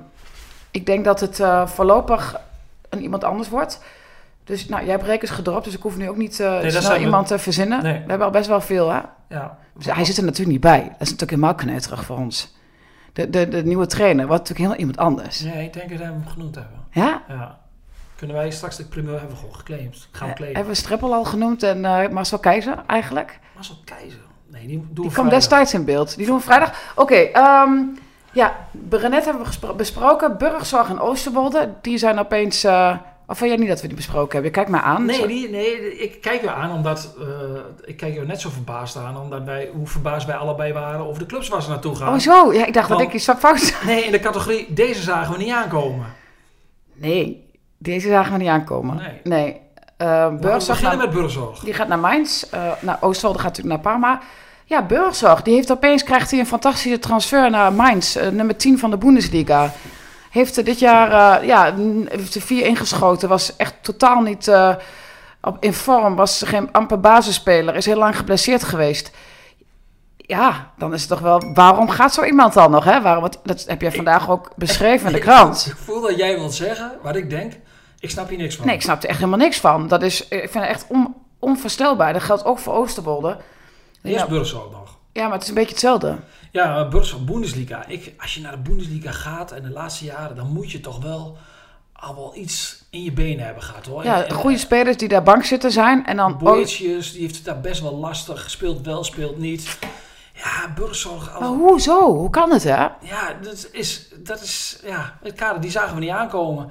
ik 0.70 0.86
denk 0.86 1.04
dat 1.04 1.20
het 1.20 1.40
eh, 1.40 1.66
voorlopig 1.66 2.40
een 2.88 3.02
iemand 3.02 3.24
anders 3.24 3.48
wordt. 3.48 3.80
Dus 4.44 4.68
nou, 4.68 4.82
jij 4.82 4.90
hebt 4.90 5.04
Rekers 5.04 5.30
gedropt, 5.30 5.64
dus 5.64 5.74
ik 5.74 5.82
hoef 5.82 5.96
nu 5.96 6.08
ook 6.08 6.16
niet 6.16 6.34
snel 6.34 6.60
we- 6.60 6.98
iemand 6.98 7.26
te 7.26 7.38
verzinnen. 7.38 7.82
Nee. 7.82 7.92
We 7.92 8.08
hebben 8.08 8.26
al 8.26 8.32
best 8.32 8.48
wel 8.48 8.60
veel, 8.60 8.90
hè? 8.90 9.00
Ja. 9.28 9.56
Dus 9.74 9.86
hij 9.86 10.04
zit 10.04 10.16
er 10.16 10.22
natuurlijk 10.24 10.50
niet 10.50 10.60
bij. 10.60 10.80
Dat 10.82 10.90
is 10.92 10.98
natuurlijk 10.98 11.30
helemaal 11.30 11.54
kneuterig 11.54 12.04
voor 12.04 12.16
ons. 12.16 12.54
De, 13.12 13.30
de, 13.30 13.48
de 13.48 13.64
nieuwe 13.64 13.86
trainer 13.86 14.26
wordt 14.26 14.48
natuurlijk 14.48 14.70
heel 14.70 14.78
iemand 14.80 14.98
anders. 14.98 15.40
Nee, 15.40 15.64
ik 15.64 15.72
denk 15.72 15.88
dat 15.90 15.98
we 15.98 16.04
hem 16.04 16.24
genoemd 16.26 16.54
hebben. 16.54 16.78
Ja? 16.90 17.22
Ja. 17.28 17.58
Kunnen 18.16 18.36
wij 18.36 18.50
straks 18.50 18.76
de 18.76 18.84
primeur 18.84 19.18
hebben 19.18 19.36
gewoon 19.36 19.54
geclaimd. 19.54 20.08
Gaan 20.10 20.26
we 20.26 20.32
Eh, 20.32 20.34
claimen. 20.34 20.56
hebben 20.56 20.74
we 20.74 20.80
Strippel 20.80 21.14
al 21.14 21.24
genoemd 21.24 21.62
en 21.62 21.84
eh, 21.84 22.08
Marcel 22.08 22.38
Keizer 22.38 22.82
eigenlijk? 22.86 23.38
Marcel 23.54 23.76
Keizer. 23.84 24.20
Nee, 24.46 24.66
die 24.66 24.76
doen 24.76 24.86
Die 24.86 24.94
kwam 24.94 25.10
vrijdag. 25.12 25.32
destijds 25.32 25.74
in 25.74 25.84
beeld. 25.84 26.16
Die 26.16 26.26
doen 26.26 26.36
we 26.36 26.42
vrijdag. 26.42 26.92
Oké, 26.94 27.14
ehm, 27.14 27.72
ja, 28.32 28.56
Brenet 28.70 29.24
hebben 29.24 29.44
we 29.60 29.74
besproken. 29.74 30.38
Burgzorg 30.38 30.88
en 30.88 31.00
Oosterwolde, 31.00 31.72
die 31.82 31.98
zijn 31.98 32.18
opeens... 32.18 32.64
eh 32.64 32.96
of 33.30 33.38
vond 33.38 33.50
jij 33.50 33.58
niet 33.58 33.68
dat 33.68 33.80
we 33.80 33.86
die 33.86 33.96
besproken 33.96 34.32
hebben? 34.32 34.44
Je 34.50 34.56
kijkt 34.56 34.70
mij 34.70 34.80
aan. 34.80 35.04
Nee, 35.04 35.26
die, 35.26 35.48
nee, 35.50 35.98
ik 35.98 36.20
kijk 36.20 36.40
je 36.40 36.50
aan 36.50 36.70
omdat... 36.72 37.14
eh, 37.20 37.26
ik 37.84 37.96
kijk 37.96 38.14
je 38.14 38.20
net 38.20 38.40
zo 38.40 38.50
verbaasd 38.50 38.96
aan 38.96 39.20
omdat 39.20 39.42
wij, 39.44 39.70
hoe 39.72 39.86
verbaasd 39.86 40.26
wij 40.26 40.36
allebei 40.36 40.72
waren 40.72 41.06
over 41.06 41.18
de 41.18 41.26
clubs 41.26 41.48
waar 41.48 41.62
ze 41.62 41.68
naartoe 41.68 41.94
gaan. 41.96 42.12
Oh 42.14 42.18
zo, 42.18 42.52
ja, 42.52 42.66
ik 42.66 42.74
dacht 42.74 42.88
dat 42.88 43.00
ik 43.00 43.12
iets 43.12 43.24
fout. 43.38 43.74
Nee, 43.86 44.04
in 44.04 44.12
de 44.12 44.20
categorie, 44.20 44.66
deze 44.74 45.02
zagen 45.02 45.32
we 45.32 45.38
niet 45.38 45.52
aankomen. 45.52 46.06
Nee, 46.94 47.46
deze 47.78 48.08
zagen 48.08 48.32
we 48.32 48.38
niet 48.38 48.48
aankomen. 48.48 48.96
Nee. 48.96 49.20
Nee. 49.24 49.60
Eh, 49.96 50.28
We 50.28 50.34
Burgzorg 50.34 50.80
beginnen 50.80 51.06
met 51.06 51.14
Burgzorg. 51.16 51.58
Die 51.60 51.74
gaat 51.74 51.88
naar 51.88 51.98
Mainz. 51.98 52.42
eh 52.42 52.60
naar 52.80 52.98
gaat 53.00 53.22
natuurlijk 53.42 53.66
naar 53.66 53.78
Parma. 53.92 54.20
Ja, 54.64 54.82
Burgzorg. 54.82 55.42
Die 55.42 55.54
heeft 55.54 55.72
opeens 55.72 56.02
krijgt 56.02 56.30
hij 56.30 56.40
een 56.40 56.46
fantastische 56.46 56.98
transfer 56.98 57.50
naar 57.50 57.72
Mainz. 57.72 58.14
nummer 58.14 58.56
10 58.56 58.78
van 58.78 58.90
de 58.90 58.96
Bundesliga. 58.96 59.72
Heeft 60.30 60.56
er 60.56 60.64
dit 60.64 60.78
jaar 60.78 61.40
eh, 61.40 61.46
ja, 61.46 61.74
heeft 62.08 62.34
er 62.34 62.40
vier 62.40 62.66
ingeschoten. 62.66 63.28
Was 63.28 63.56
echt 63.56 63.74
totaal 63.80 64.20
niet 64.20 64.48
eh, 64.48 64.74
op, 65.42 65.56
in 65.60 65.72
vorm. 65.74 66.16
Was 66.16 66.42
geen 66.46 66.72
amper 66.72 67.00
basisspeler. 67.00 67.74
Is 67.74 67.86
heel 67.86 67.96
lang 67.96 68.16
geblesseerd 68.16 68.64
geweest. 68.64 69.10
Ja, 70.16 70.72
dan 70.78 70.94
is 70.94 71.00
het 71.00 71.10
toch 71.10 71.20
wel... 71.20 71.52
Waarom 71.54 71.88
gaat 71.88 72.14
zo 72.14 72.24
iemand 72.24 72.52
dan 72.52 72.70
nog? 72.70 72.84
Hè? 72.84 73.00
Waarom, 73.02 73.28
dat 73.42 73.64
heb 73.66 73.80
jij 73.80 73.92
vandaag 73.92 74.30
ook 74.30 74.50
beschreven 74.56 75.06
in 75.06 75.12
de 75.12 75.18
krant. 75.18 75.66
Ik 75.66 75.76
voel 75.84 76.00
dat 76.00 76.16
jij 76.16 76.34
wilt 76.34 76.54
zeggen 76.54 76.92
wat 77.02 77.16
ik 77.16 77.30
denk. 77.30 77.52
Ik 78.00 78.10
snap 78.10 78.28
hier 78.28 78.38
niks 78.38 78.56
van. 78.56 78.66
Nee, 78.66 78.74
ik 78.74 78.82
snap 78.82 79.02
er 79.02 79.08
echt 79.08 79.18
helemaal 79.18 79.38
niks 79.38 79.60
van. 79.60 79.88
Dat 79.88 80.02
is, 80.02 80.28
ik 80.28 80.50
vind 80.50 80.64
het 80.64 80.68
echt 80.68 80.84
on, 80.88 81.14
onvoorstelbaar. 81.38 82.12
Dat 82.12 82.22
geldt 82.22 82.44
ook 82.44 82.58
voor 82.58 82.74
Oosterwolde. 82.74 83.36
Eerst 84.02 84.18
Ja. 84.18 84.28
Burgzorg 84.28 84.70
nog. 84.70 84.98
Ja, 85.12 85.22
maar 85.24 85.32
het 85.32 85.42
is 85.42 85.48
een 85.48 85.54
beetje 85.54 85.70
hetzelfde. 85.70 86.16
Ja, 86.52 86.88
Burgzorg, 86.88 87.24
Bundesliga. 87.24 87.86
Ik, 87.86 88.14
als 88.18 88.34
je 88.34 88.40
naar 88.40 88.52
de 88.52 88.58
Bundesliga 88.58 89.12
gaat 89.12 89.52
en 89.52 89.62
de 89.62 89.70
laatste 89.70 90.04
jaren, 90.04 90.36
dan 90.36 90.52
moet 90.52 90.70
je 90.72 90.80
toch 90.80 91.02
wel 91.02 91.36
al 91.92 92.14
wel 92.14 92.32
iets 92.36 92.84
in 92.90 93.02
je 93.02 93.12
benen 93.12 93.44
hebben 93.44 93.62
gehad 93.62 93.86
hoor. 93.86 94.04
Ja, 94.04 94.22
En- 94.22 94.28
en- 94.28 94.34
goede 94.34 94.58
spelers 94.58 94.96
die 94.96 95.08
daar 95.08 95.22
bank 95.22 95.44
zitten 95.44 95.70
zijn. 95.72 96.06
En 96.06 96.16
dan... 96.16 96.32
Oh, 96.32 96.38
Boetjes, 96.38 97.12
die 97.12 97.20
heeft 97.20 97.36
het 97.36 97.44
daar 97.44 97.60
best 97.60 97.80
wel 97.80 97.94
lastig. 97.96 98.50
Speelt 98.50 98.86
wel, 98.86 99.04
speelt 99.04 99.38
niet. 99.38 99.78
Ja, 100.34 100.72
Burgzorg. 100.74 101.38
maar 101.40 101.48
hoezo? 101.48 102.14
Hoe 102.14 102.30
kan 102.30 102.52
het, 102.52 102.62
hè? 102.64 102.70
Ja, 103.00 103.34
dat 103.42 103.68
is, 103.72 104.08
dat 104.16 104.42
is 104.42 104.80
ja, 104.84 105.18
het 105.22 105.34
kader, 105.34 105.60
die 105.60 105.70
zagen 105.70 105.94
we 105.94 106.00
niet 106.00 106.10
aankomen. 106.10 106.70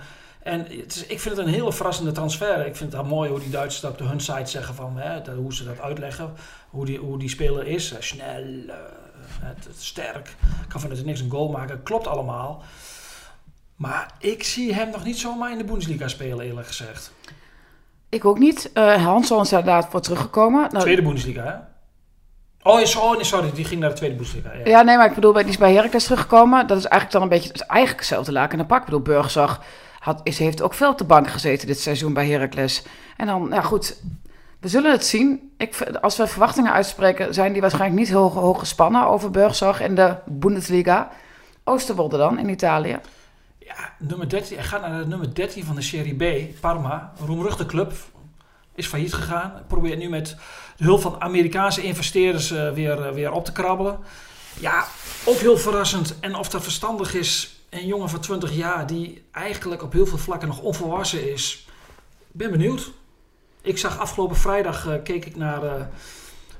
En 0.50 0.60
het 0.60 0.96
is, 0.96 1.06
ik 1.06 1.20
vind 1.20 1.38
het 1.38 1.46
een 1.46 1.54
hele 1.54 1.74
verrassende 1.74 2.12
transfer. 2.12 2.66
Ik 2.66 2.76
vind 2.76 2.94
het 2.94 3.06
mooi 3.08 3.30
hoe 3.30 3.40
die 3.40 3.50
Duitsers 3.50 3.82
dat 3.82 3.92
op 3.92 3.98
de 3.98 4.04
hun 4.04 4.20
site 4.20 4.46
zeggen 4.50 4.76
van, 4.76 4.98
hè, 4.98 5.22
dat, 5.22 5.36
hoe 5.36 5.54
ze 5.54 5.64
dat 5.64 5.80
uitleggen. 5.80 6.34
Hoe 6.70 6.86
die, 6.86 6.98
hoe 6.98 7.20
die 7.20 7.30
speler 7.30 7.68
is. 7.68 7.92
Eh, 7.94 8.02
Snel, 8.02 8.44
eh, 8.68 8.76
het, 9.42 9.66
het 9.66 9.82
sterk, 9.82 10.36
kan 10.68 10.82
vanuit 10.82 11.06
niks 11.06 11.20
een 11.20 11.30
goal 11.30 11.50
maken. 11.50 11.84
Klopt 11.84 12.08
allemaal. 12.08 12.64
Maar 13.76 14.12
ik 14.20 14.44
zie 14.44 14.74
hem 14.74 14.90
nog 14.90 15.04
niet 15.04 15.20
zomaar 15.20 15.52
in 15.52 15.58
de 15.58 15.64
Bundesliga 15.64 16.08
spelen, 16.08 16.46
eerlijk 16.46 16.68
gezegd. 16.68 17.12
Ik 18.10 18.26
ook 18.26 18.40
niet. 18.40 18.72
Eh 18.74 19.04
Hansson 19.06 19.42
is 19.42 19.52
inderdaad 19.52 19.88
voor 19.90 20.02
teruggekomen. 20.02 20.68
Nou, 20.72 20.80
Tweede 20.84 21.02
Bundesliga, 21.02 21.44
hè? 21.44 21.56
Oh, 22.72 22.80
is- 22.80 22.96
oh, 22.96 23.22
sorry, 23.22 23.52
die 23.52 23.66
ging 23.66 23.80
naar 23.80 23.90
de 23.90 23.96
tweede 23.96 24.16
Bundesliga. 24.16 24.54
Ja. 24.54 24.66
Ja, 24.66 24.82
nee, 24.82 24.98
maar 24.98 25.08
ik 25.10 25.16
bedoel, 25.16 25.34
die 25.34 25.46
is 25.46 25.58
bij 25.58 25.74
Heracles 25.74 26.04
teruggekomen. 26.04 26.68
Dat 26.68 26.78
is 26.78 26.86
eigenlijk 26.86 27.12
dan 27.12 27.22
een 27.22 27.30
beetje... 27.30 27.50
Het 27.52 27.62
eigenlijk 27.62 28.00
hetzelfde 28.00 28.32
laken 28.32 28.52
in 28.52 28.58
de 28.58 28.66
pak. 28.66 28.80
Ik 28.80 28.86
bedoel, 28.86 29.02
Burgzorg 29.02 29.62
had, 30.00 30.22
is, 30.24 30.40
heeft 30.40 30.62
ook 30.62 30.74
veel 30.74 30.90
op 30.90 30.98
de 30.98 31.04
bank 31.04 31.30
gezeten 31.30 31.68
dit 31.68 31.80
seizoen 31.80 32.14
bij 32.14 32.28
Heracles. 32.28 32.84
En 33.18 33.28
dan, 33.28 33.48
ja 33.52 33.62
goed... 33.62 33.98
We 34.60 34.68
zullen 34.68 34.92
het 34.92 35.06
zien. 35.06 35.52
Ik, 35.58 35.82
als 36.02 36.18
we 36.18 36.28
verwachtingen 36.28 36.72
uitspreken, 36.72 37.34
zijn 37.34 37.52
die 37.52 37.62
waarschijnlijk 37.62 38.00
niet 38.00 38.10
heel 38.10 38.32
hoog 38.32 38.60
gespannen 38.60 39.08
over 39.08 39.32
Burgzorg 39.32 39.82
in 39.82 39.96
de 39.96 40.16
Bundesliga. 40.26 41.12
Oosterwolde 41.64 42.18
dan, 42.18 42.40
in 42.40 42.50
Italië. 42.50 43.00
Ja, 43.60 43.94
nummer 43.98 44.30
13. 44.30 44.58
Hij 44.58 44.66
gaat 44.66 44.82
naar 44.82 45.00
de 45.00 45.08
nummer 45.08 45.34
13 45.34 45.66
van 45.66 45.76
de 45.76 45.82
Serie 45.82 46.16
B, 46.16 46.60
Parma. 46.60 47.14
Roemruchte 47.26 47.66
club. 47.66 47.94
Is 48.76 48.88
failliet 48.88 49.14
gegaan. 49.14 49.54
Probeert 49.68 50.00
nu 50.00 50.10
met 50.10 50.36
de 50.78 50.84
hulp 50.84 51.02
van 51.02 51.22
Amerikaanse 51.22 51.82
investeerders 51.82 52.52
eh, 52.52 52.72
weer, 52.72 53.06
eh, 53.06 53.14
weer 53.14 53.32
op 53.32 53.46
te 53.46 53.52
krabbelen. 53.52 54.00
Ja, 54.60 54.86
of 55.24 55.40
heel 55.40 55.58
verrassend 55.58 56.20
en 56.20 56.36
of 56.36 56.50
dat 56.50 56.64
verstandig 56.64 57.14
is. 57.14 57.59
Een 57.70 57.86
jongen 57.86 58.10
van 58.10 58.20
20 58.20 58.54
jaar 58.54 58.88
die 58.88 59.24
eigenlijk 59.32 59.84
op 59.84 59.92
heel 59.94 60.06
veel 60.06 60.18
vlakken 60.18 60.48
nog 60.48 60.60
onvolwassen 60.62 61.32
is. 61.32 61.68
Ik 62.20 62.36
ben 62.38 62.52
benieuwd. 62.52 62.92
Ik 63.62 63.78
zag 63.78 64.00
afgelopen 64.00 64.36
vrijdag, 64.36 64.88
eh, 64.88 64.94
keek 65.04 65.26
ik 65.26 65.36
naar 65.36 65.64
eh, 65.64 65.86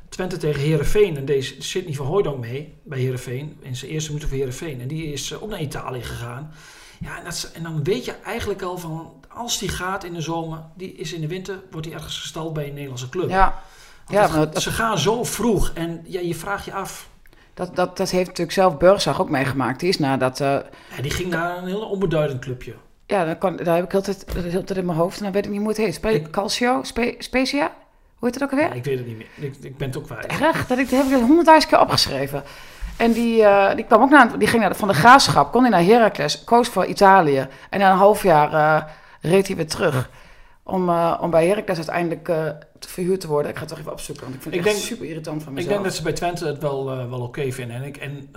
Twente 0.10 0.38
tegen 0.38 0.62
Herenveen. 0.62 1.18
En 1.18 1.26
deze 1.26 1.56
Sidney 1.62 1.94
van 1.94 2.06
Hooydonk 2.06 2.40
mee 2.40 2.74
bij 2.84 3.00
Herenveen. 3.00 3.58
In 3.62 3.76
zijn 3.76 3.92
eerste 3.92 4.08
minuten 4.10 4.30
voor 4.30 4.38
Herenveen. 4.38 4.82
En 4.82 4.88
die 4.88 5.12
is 5.12 5.32
eh, 5.32 5.44
ook 5.44 5.50
naar 5.50 5.62
Italië 5.62 6.04
gegaan. 6.04 6.52
Ja, 7.00 7.18
en, 7.18 7.24
dat, 7.24 7.52
en 7.54 7.64
dan 7.64 7.84
weet 7.84 8.06
je 8.06 8.12
eigenlijk 8.12 8.62
al 8.62 8.78
van, 8.78 9.14
als 9.28 9.58
die 9.60 9.70
gaat 9.70 10.04
in 10.04 10.14
de 10.14 10.22
zomer, 10.22 10.60
die 10.76 10.92
is 10.94 11.14
in 11.14 11.22
de 11.22 11.28
winter, 11.28 11.60
wordt 11.72 11.86
hij 11.88 11.96
ergens 11.96 12.20
gestald 12.20 12.54
bij 12.54 12.64
een 12.68 12.74
Nederlandse 12.74 13.10
club. 13.10 13.30
Ja, 13.30 13.64
Want 14.06 14.10
ja, 14.18 14.22
het- 14.22 14.32
maar 14.32 14.52
dat- 14.52 14.62
ze 14.62 14.72
gaan 14.72 14.98
zo 15.00 15.24
vroeg 15.24 15.72
en 15.74 16.02
ja, 16.08 16.20
je 16.20 16.36
vraagt 16.36 16.66
je 16.66 16.74
af. 16.74 17.10
Dat, 17.60 17.76
dat, 17.76 17.98
dat 17.98 18.10
heeft 18.10 18.28
natuurlijk 18.28 18.52
zelf 18.58 18.78
Burgzorg 18.78 19.22
ook 19.22 19.30
meegemaakt. 19.30 19.80
Die 19.80 19.90
is 19.90 20.00
nadat... 20.00 20.40
eh 20.40 20.48
Ja, 20.96 21.02
die 21.02 21.12
ging 21.12 21.30
naar 21.30 21.58
een 21.58 21.66
heel 21.68 21.82
onbeduidend 21.82 22.40
clubje. 22.42 22.74
ja, 23.06 23.26
dan 23.26 23.38
kan, 23.38 23.58
daar 23.58 23.76
heb 23.76 23.86
ik 23.86 23.94
altijd, 23.94 24.26
altijd 24.56 24.78
in 24.78 24.86
mijn 24.86 24.98
hoofd. 24.98 25.18
En 25.18 25.24
dan 25.24 25.32
weet 25.32 25.46
ik 25.46 25.52
niet 25.52 25.60
hoe 25.60 25.68
het 25.70 25.78
heet. 25.78 25.94
Spe, 25.94 26.14
Ik- 26.14 26.32
Calcio? 26.32 26.80
Spe, 26.84 27.16
Specia? 27.18 27.72
Hoe 28.16 28.28
heet 28.30 28.34
het 28.40 28.44
ook 28.44 28.52
alweer? 28.52 28.68
Ja, 28.68 28.74
ik 28.74 28.84
weet 28.84 28.98
het 28.98 29.08
niet 29.08 29.18
meer. 29.18 29.28
Ik, 29.50 29.56
ik 29.62 29.78
ben 29.78 29.88
het 29.88 29.98
ook 29.98 30.04
kwijt. 30.06 30.26
Erg, 30.26 30.68
dat, 30.68 30.78
ik, 30.78 30.90
dat 30.90 31.04
heb 31.04 31.20
ik 31.20 31.26
honderdduizend 31.26 31.72
keer 31.74 31.82
opgeschreven. 31.82 32.44
En 32.98 33.12
die, 33.12 33.44
eh, 33.44 33.76
die 33.76 33.86
kwam 33.86 34.02
ook 34.02 34.10
naar, 34.10 34.38
die 34.40 34.48
ging 34.48 34.62
naar 34.62 34.72
de, 34.72 34.78
van 34.78 34.88
de 34.88 34.94
graafschap, 34.94 35.52
kon 35.52 35.62
hij 35.62 35.70
naar 35.72 35.84
Heracles, 35.84 36.44
koos 36.44 36.68
voor 36.68 36.86
Italië. 36.86 37.48
En 37.70 37.80
na 37.80 37.92
een 37.92 37.98
half 37.98 38.24
jaar 38.24 38.54
eh, 38.54 38.84
reed 39.32 39.48
hij 39.48 39.56
weer 39.56 39.68
terug. 39.68 40.10
Om, 40.70 40.90
eh, 40.90 41.18
om 41.22 41.30
bij 41.30 41.48
Heracles 41.48 41.78
uiteindelijk 41.78 42.28
eh, 42.30 42.44
te 42.80 42.90
verhuurd 42.90 43.20
te 43.22 43.28
worden. 43.28 43.50
Ik 43.52 43.56
ga 43.56 43.62
het 43.62 43.70
toch 43.70 43.80
even 43.80 43.92
opzoeken, 43.92 44.24
want 44.24 44.36
ik 44.36 44.42
vind 44.42 44.56
het 44.56 44.64
Ik 44.64 44.70
echt 44.70 44.80
denk- 44.80 44.92
super 44.92 45.08
irritant 45.10 45.44
van 45.44 45.52
Ik 45.52 45.58
mezelf. 45.58 45.74
denk 45.74 45.86
dat 45.86 45.96
ze 45.96 46.04
bij 46.04 46.14
Twente 46.14 46.46
het 46.48 46.62
wel, 46.62 46.92
eh, 46.92 47.10
wel 47.10 47.20
oké 47.22 47.52
vinden. 47.52 47.76
En, 47.76 47.84
ik, 47.84 47.98
en 47.98 48.30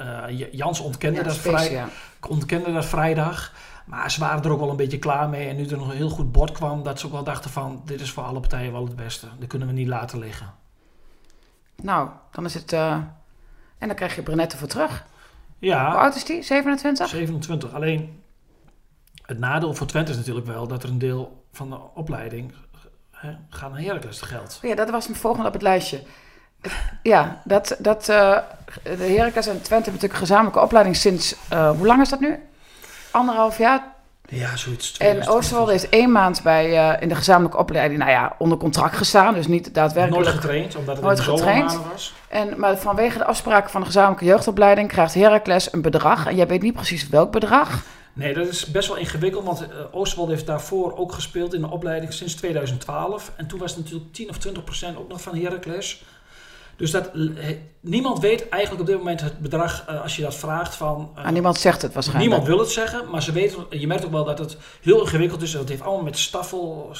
Jans 0.52 0.80
ontkende, 0.80 1.18
ja, 1.18 1.24
dat 1.24 1.34
Space, 1.34 1.56
vrij, 1.64 1.72
ja. 1.72 1.88
ontkende 2.28 2.72
dat 2.72 2.84
vrijdag. 2.86 3.52
Maar 3.86 4.10
ze 4.10 4.20
waren 4.20 4.42
er 4.44 4.50
ook 4.50 4.60
wel 4.60 4.70
een 4.70 4.76
beetje 4.76 4.98
klaar 4.98 5.28
mee. 5.28 5.48
En 5.48 5.56
nu 5.56 5.66
er 5.66 5.76
nog 5.76 5.90
een 5.90 5.96
heel 5.96 6.08
goed 6.10 6.32
bord 6.32 6.52
kwam, 6.52 6.82
dat 6.82 7.00
ze 7.00 7.06
ook 7.06 7.12
wel 7.12 7.24
dachten 7.24 7.50
van... 7.50 7.82
dit 7.84 8.00
is 8.00 8.10
voor 8.10 8.22
alle 8.22 8.40
partijen 8.40 8.72
wel 8.72 8.84
het 8.84 8.96
beste. 8.96 9.26
Dat 9.38 9.48
kunnen 9.48 9.68
we 9.68 9.74
niet 9.74 9.88
laten 9.88 10.18
liggen. 10.18 10.54
Nou, 11.82 12.08
dan 12.30 12.44
is 12.44 12.54
het... 12.54 12.72
en 12.72 13.14
dan 13.78 13.94
krijg 13.94 14.14
je 14.14 14.22
Brunette 14.22 14.56
voor 14.56 14.68
terug. 14.68 15.04
Hoe 15.58 15.68
Ja, 15.68 15.92
oud 15.92 16.14
is 16.14 16.24
die? 16.24 16.42
27? 16.42 17.08
27. 17.08 17.72
Alleen 17.74 18.22
het 19.26 19.38
nadeel 19.38 19.74
voor 19.74 19.86
Twente 19.86 20.10
is 20.10 20.16
natuurlijk 20.16 20.46
wel 20.46 20.66
dat 20.66 20.82
er 20.82 20.88
een 20.88 20.98
deel 20.98 21.41
van 21.52 21.70
de 21.70 21.78
opleiding 21.94 22.52
hè, 23.10 23.30
gaat 23.48 23.70
naar 23.70 23.80
Heracles 23.80 24.20
geld. 24.20 24.58
Ja, 24.62 24.74
dat 24.74 24.90
was 24.90 25.08
mijn 25.08 25.20
volgende 25.20 25.46
op 25.46 25.52
het 25.52 25.62
lijstje. 25.62 26.02
Ja, 27.02 27.40
dat, 27.44 27.76
dat 27.78 28.08
eh, 28.08 28.38
de 28.82 29.14
Heracles 29.16 29.46
en 29.46 29.62
Twente 29.62 29.72
hebben 29.72 29.92
natuurlijk 29.92 30.12
een 30.12 30.18
gezamenlijke 30.18 30.60
opleiding 30.60 30.96
sinds... 30.96 31.34
eh, 31.48 31.70
hoe 31.70 31.86
lang 31.86 32.00
is 32.00 32.08
dat 32.08 32.20
nu? 32.20 32.38
Anderhalf 33.10 33.58
jaar? 33.58 33.82
Ja, 34.28 34.56
zoiets. 34.56 34.90
En 34.90 34.94
2020. 34.94 35.28
Oosterwolde 35.28 35.72
heeft 35.72 35.88
één 35.88 36.12
maand 36.12 36.42
bij, 36.42 36.78
eh, 36.78 37.02
in 37.02 37.08
de 37.08 37.14
gezamenlijke 37.14 37.58
opleiding, 37.58 37.98
nou 37.98 38.10
ja, 38.10 38.34
onder 38.38 38.58
contract 38.58 38.96
gestaan. 38.96 39.34
Dus 39.34 39.46
niet 39.46 39.74
daadwerkelijk. 39.74 40.24
Nooit 40.24 40.36
getraind, 40.36 40.76
omdat 40.76 40.96
het 40.96 41.04
Nooit 41.04 41.20
getraind. 41.20 41.78
was. 41.92 42.14
En, 42.28 42.58
maar 42.60 42.76
vanwege 42.76 43.18
de 43.18 43.24
afspraken 43.24 43.70
van 43.70 43.80
de 43.80 43.86
gezamenlijke 43.86 44.24
jeugdopleiding 44.24 44.88
krijgt 44.88 45.14
Heracles 45.14 45.72
een 45.72 45.82
bedrag. 45.82 46.26
En 46.26 46.36
jij 46.36 46.46
weet 46.46 46.62
niet 46.62 46.74
precies 46.74 47.08
welk 47.08 47.32
bedrag. 47.32 47.82
Nee, 48.12 48.34
dat 48.34 48.46
is 48.46 48.66
best 48.66 48.88
wel 48.88 48.96
ingewikkeld, 48.96 49.44
want 49.44 49.62
uh, 49.62 49.68
Oosterwolde 49.90 50.32
heeft 50.32 50.46
daarvoor 50.46 50.96
ook 50.96 51.12
gespeeld 51.12 51.54
in 51.54 51.60
de 51.60 51.70
opleiding 51.70 52.12
sinds 52.12 52.34
2012. 52.34 53.32
En 53.36 53.46
toen 53.46 53.58
was 53.58 53.70
het 53.74 53.80
natuurlijk 53.84 54.12
10 54.12 54.28
of 54.30 54.38
20 54.38 54.64
procent 54.64 54.96
ook 54.98 55.08
nog 55.08 55.20
van 55.20 55.36
Heracles. 55.36 56.02
Dus 56.76 56.90
dat, 56.90 57.10
he- 57.34 57.58
niemand 57.80 58.18
weet 58.20 58.48
eigenlijk 58.48 58.82
op 58.82 58.88
dit 58.88 58.98
moment 58.98 59.20
het 59.20 59.38
bedrag 59.38 59.84
uh, 59.90 60.02
als 60.02 60.16
je 60.16 60.22
dat 60.22 60.34
vraagt 60.34 60.74
van... 60.74 61.10
uh, 61.18 61.28
niemand 61.28 61.58
zegt 61.58 61.82
het 61.82 61.92
waarschijnlijk. 61.94 62.28
Niemand 62.28 62.48
wil 62.50 62.58
het 62.64 62.70
zeggen, 62.70 63.10
maar 63.10 63.22
ze 63.22 63.32
weten, 63.32 63.66
je 63.70 63.86
merkt 63.86 64.04
ook 64.04 64.10
wel 64.10 64.24
dat 64.24 64.38
het 64.38 64.56
heel 64.80 65.00
ingewikkeld 65.00 65.42
is. 65.42 65.52
Het 65.52 65.68
heeft 65.68 65.82
allemaal 65.82 66.04
met 66.04 66.18
staffel, 66.18 66.90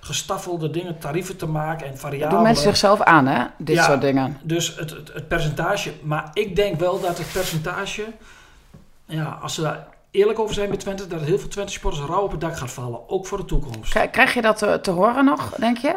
gestaffelde 0.00 0.70
dingen, 0.70 0.98
tarieven 0.98 1.36
te 1.36 1.46
maken 1.46 1.86
en 1.86 1.98
variabelen. 1.98 2.20
Dat 2.20 2.30
doen 2.30 2.42
mensen 2.42 2.64
zichzelf 2.64 3.00
aan, 3.00 3.26
hè? 3.26 3.44
Dit 3.58 3.76
Ja. 3.76 3.84
soort 3.84 4.00
dingen. 4.00 4.38
Dus 4.42 4.76
het, 4.76 4.90
het, 4.90 5.12
het 5.12 5.28
percentage, 5.28 5.92
maar 6.02 6.30
ik 6.32 6.56
denk 6.56 6.78
wel 6.80 7.00
dat 7.00 7.18
het 7.18 7.32
percentage, 7.32 8.04
ja, 9.06 9.38
als 9.42 9.54
ze 9.54 9.60
daar 9.60 9.86
eerlijk 10.12 10.38
over 10.38 10.54
zijn 10.54 10.68
met 10.68 10.80
Twente, 10.80 11.06
dat 11.06 11.20
heel 11.20 11.38
veel 11.38 11.48
Twente 11.48 11.72
sporters 11.72 12.06
rauw 12.06 12.22
op 12.22 12.30
het 12.30 12.40
dak 12.40 12.56
gaat 12.56 12.70
vallen, 12.70 13.08
ook 13.08 13.26
voor 13.26 13.38
de 13.38 13.44
toekomst. 13.44 13.90
Krij- 13.90 14.10
Krijg 14.10 14.34
je 14.34 14.42
dat 14.42 14.58
te, 14.58 14.78
te 14.82 14.90
horen 14.90 15.24
nog, 15.24 15.54
denk 15.58 15.78
je? 15.78 15.96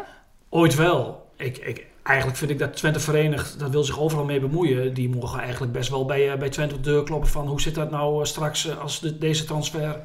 Ooit 0.49 0.75
wel. 0.75 1.25
Ik, 1.35 1.57
ik, 1.57 1.85
eigenlijk 2.03 2.37
vind 2.37 2.51
ik 2.51 2.59
dat 2.59 2.75
Twente 2.75 2.99
Verenigd, 2.99 3.59
dat 3.59 3.69
wil 3.69 3.83
zich 3.83 3.99
overal 3.99 4.25
mee 4.25 4.39
bemoeien. 4.39 4.93
Die 4.93 5.09
mogen 5.09 5.39
eigenlijk 5.39 5.71
best 5.71 5.89
wel 5.89 6.05
bij, 6.05 6.31
uh, 6.31 6.39
bij 6.39 6.49
Twente 6.49 6.75
op 6.75 6.83
de 6.83 6.89
deur 6.89 7.03
kloppen 7.03 7.29
van 7.29 7.47
hoe 7.47 7.61
zit 7.61 7.75
dat 7.75 7.91
nou 7.91 8.19
uh, 8.19 8.25
straks 8.25 8.77
als 8.79 8.99
de, 8.99 9.17
deze 9.17 9.45
transfer, 9.45 9.99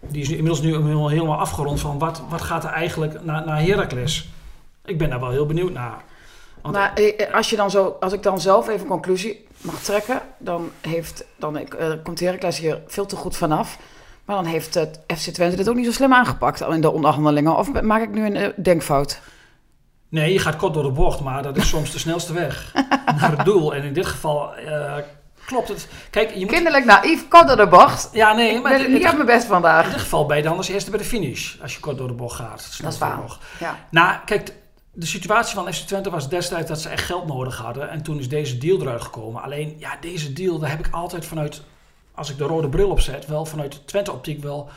die 0.00 0.22
is 0.22 0.28
nu, 0.28 0.34
inmiddels 0.36 0.62
nu 0.62 0.74
helemaal, 1.08 1.38
afgerond 1.38 1.80
van 1.80 1.98
wat, 1.98 2.22
wat 2.28 2.42
gaat 2.42 2.64
er 2.64 2.70
eigenlijk 2.70 3.24
naar, 3.24 3.46
naar 3.46 3.62
Heracles. 3.62 4.28
Ik 4.84 4.98
ben 4.98 5.10
daar 5.10 5.20
wel 5.20 5.30
heel 5.30 5.46
benieuwd 5.46 5.72
naar. 5.72 6.02
Want 6.62 6.74
maar 6.74 6.94
eh, 6.94 7.34
als, 7.34 7.50
je 7.50 7.56
dan 7.56 7.70
zo, 7.70 7.96
als 8.00 8.12
ik 8.12 8.22
dan 8.22 8.40
zelf 8.40 8.68
even 8.68 8.80
een 8.80 8.86
conclusie 8.86 9.46
mag 9.64 9.82
trekken, 9.82 10.20
dan, 10.38 10.70
heeft, 10.80 11.24
dan 11.36 11.58
uh, 11.58 11.92
komt 12.02 12.20
Heracles 12.20 12.58
hier 12.58 12.80
veel 12.86 13.06
te 13.06 13.16
goed 13.16 13.36
vanaf. 13.36 13.78
Maar 14.24 14.36
dan 14.36 14.44
heeft 14.44 14.74
het 14.74 15.00
FC 15.16 15.30
Twente 15.30 15.56
dit 15.56 15.68
ook 15.68 15.74
niet 15.74 15.86
zo 15.86 15.92
slim 15.92 16.12
aangepakt 16.12 16.60
in 16.60 16.80
de 16.80 16.90
onderhandelingen. 16.90 17.56
Of 17.56 17.82
maak 17.82 18.02
ik 18.02 18.10
nu 18.10 18.26
een 18.26 18.36
uh, 18.36 18.48
denkfout? 18.56 19.20
Nee, 20.08 20.32
je 20.32 20.38
gaat 20.38 20.56
kort 20.56 20.74
door 20.74 20.82
de 20.82 20.90
bocht, 20.90 21.20
maar 21.20 21.42
dat 21.42 21.56
is 21.56 21.68
soms 21.68 21.90
de 21.90 21.98
snelste 21.98 22.32
weg 22.32 22.72
naar 23.20 23.36
het 23.36 23.44
doel. 23.44 23.74
En 23.74 23.82
in 23.82 23.92
dit 23.92 24.06
geval 24.06 24.58
uh, 24.58 24.94
klopt 25.46 25.68
het. 25.68 25.88
Kijk, 26.10 26.30
je 26.30 26.40
moet... 26.40 26.54
Kinderlijk 26.54 26.84
naïef, 26.84 27.28
kort 27.28 27.46
door 27.46 27.56
de 27.56 27.66
bocht. 27.66 28.08
Ja, 28.12 28.32
nee, 28.32 28.54
ik 28.54 28.62
maar 28.62 28.88
niet 28.88 29.06
op 29.06 29.14
mijn 29.14 29.26
best 29.26 29.46
vandaag. 29.46 29.84
In 29.84 29.90
dit 29.90 30.00
geval 30.00 30.26
ben 30.26 30.36
je 30.36 30.42
dan 30.42 30.56
als 30.56 30.68
eerste 30.68 30.90
bij 30.90 30.98
de 30.98 31.04
finish, 31.04 31.54
als 31.62 31.74
je 31.74 31.80
kort 31.80 31.98
door 31.98 32.08
de 32.08 32.14
bocht 32.14 32.36
gaat. 32.36 32.78
Dat 32.82 32.92
is 32.92 32.98
waar. 32.98 33.18
Ja. 33.58 33.78
Nou, 33.90 34.16
kijk, 34.24 34.52
de 34.94 35.06
situatie 35.06 35.54
van 35.54 35.72
FC 35.72 35.86
Twente 35.86 36.10
was 36.10 36.28
destijds 36.28 36.68
dat 36.68 36.80
ze 36.80 36.88
echt 36.88 37.04
geld 37.04 37.26
nodig 37.26 37.56
hadden. 37.56 37.90
En 37.90 38.02
toen 38.02 38.18
is 38.18 38.28
deze 38.28 38.58
deal 38.58 38.80
eruit 38.80 39.02
gekomen. 39.02 39.42
Alleen, 39.42 39.76
ja, 39.78 39.96
deze 40.00 40.32
deal, 40.32 40.58
daar 40.58 40.70
heb 40.70 40.86
ik 40.86 40.94
altijd 40.94 41.24
vanuit, 41.26 41.62
als 42.14 42.30
ik 42.30 42.38
de 42.38 42.44
rode 42.44 42.68
bril 42.68 42.90
opzet, 42.90 43.26
wel 43.26 43.46
vanuit 43.46 43.86
Twente-optiek 43.86 44.42
wel 44.42 44.68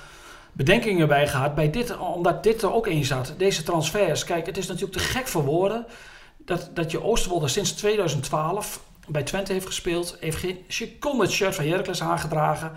bedenkingen 0.51 1.07
bij 1.07 1.27
gehad. 1.27 1.55
Bij 1.55 1.69
dit, 1.69 1.97
omdat 1.97 2.43
dit 2.43 2.61
er 2.61 2.73
ook 2.73 2.87
in 2.87 3.05
zat. 3.05 3.33
Deze 3.37 3.63
transfers. 3.63 4.23
Kijk, 4.23 4.45
het 4.45 4.57
is 4.57 4.67
natuurlijk 4.67 4.97
te 4.97 5.03
gek 5.03 5.27
voor 5.27 5.43
woorden. 5.43 5.85
Dat, 6.37 6.69
dat 6.73 6.91
je 6.91 7.03
Oosterwolde 7.03 7.47
sinds 7.47 7.71
2012 7.71 8.81
bij 9.07 9.23
Twente 9.23 9.53
heeft 9.53 9.65
gespeeld. 9.65 10.17
Heeft 10.19 10.37
geen 10.37 10.59
seconde 10.67 11.23
het 11.23 11.31
shirt 11.31 11.55
van 11.55 11.65
Heracles 11.65 12.01
aangedragen. 12.01 12.71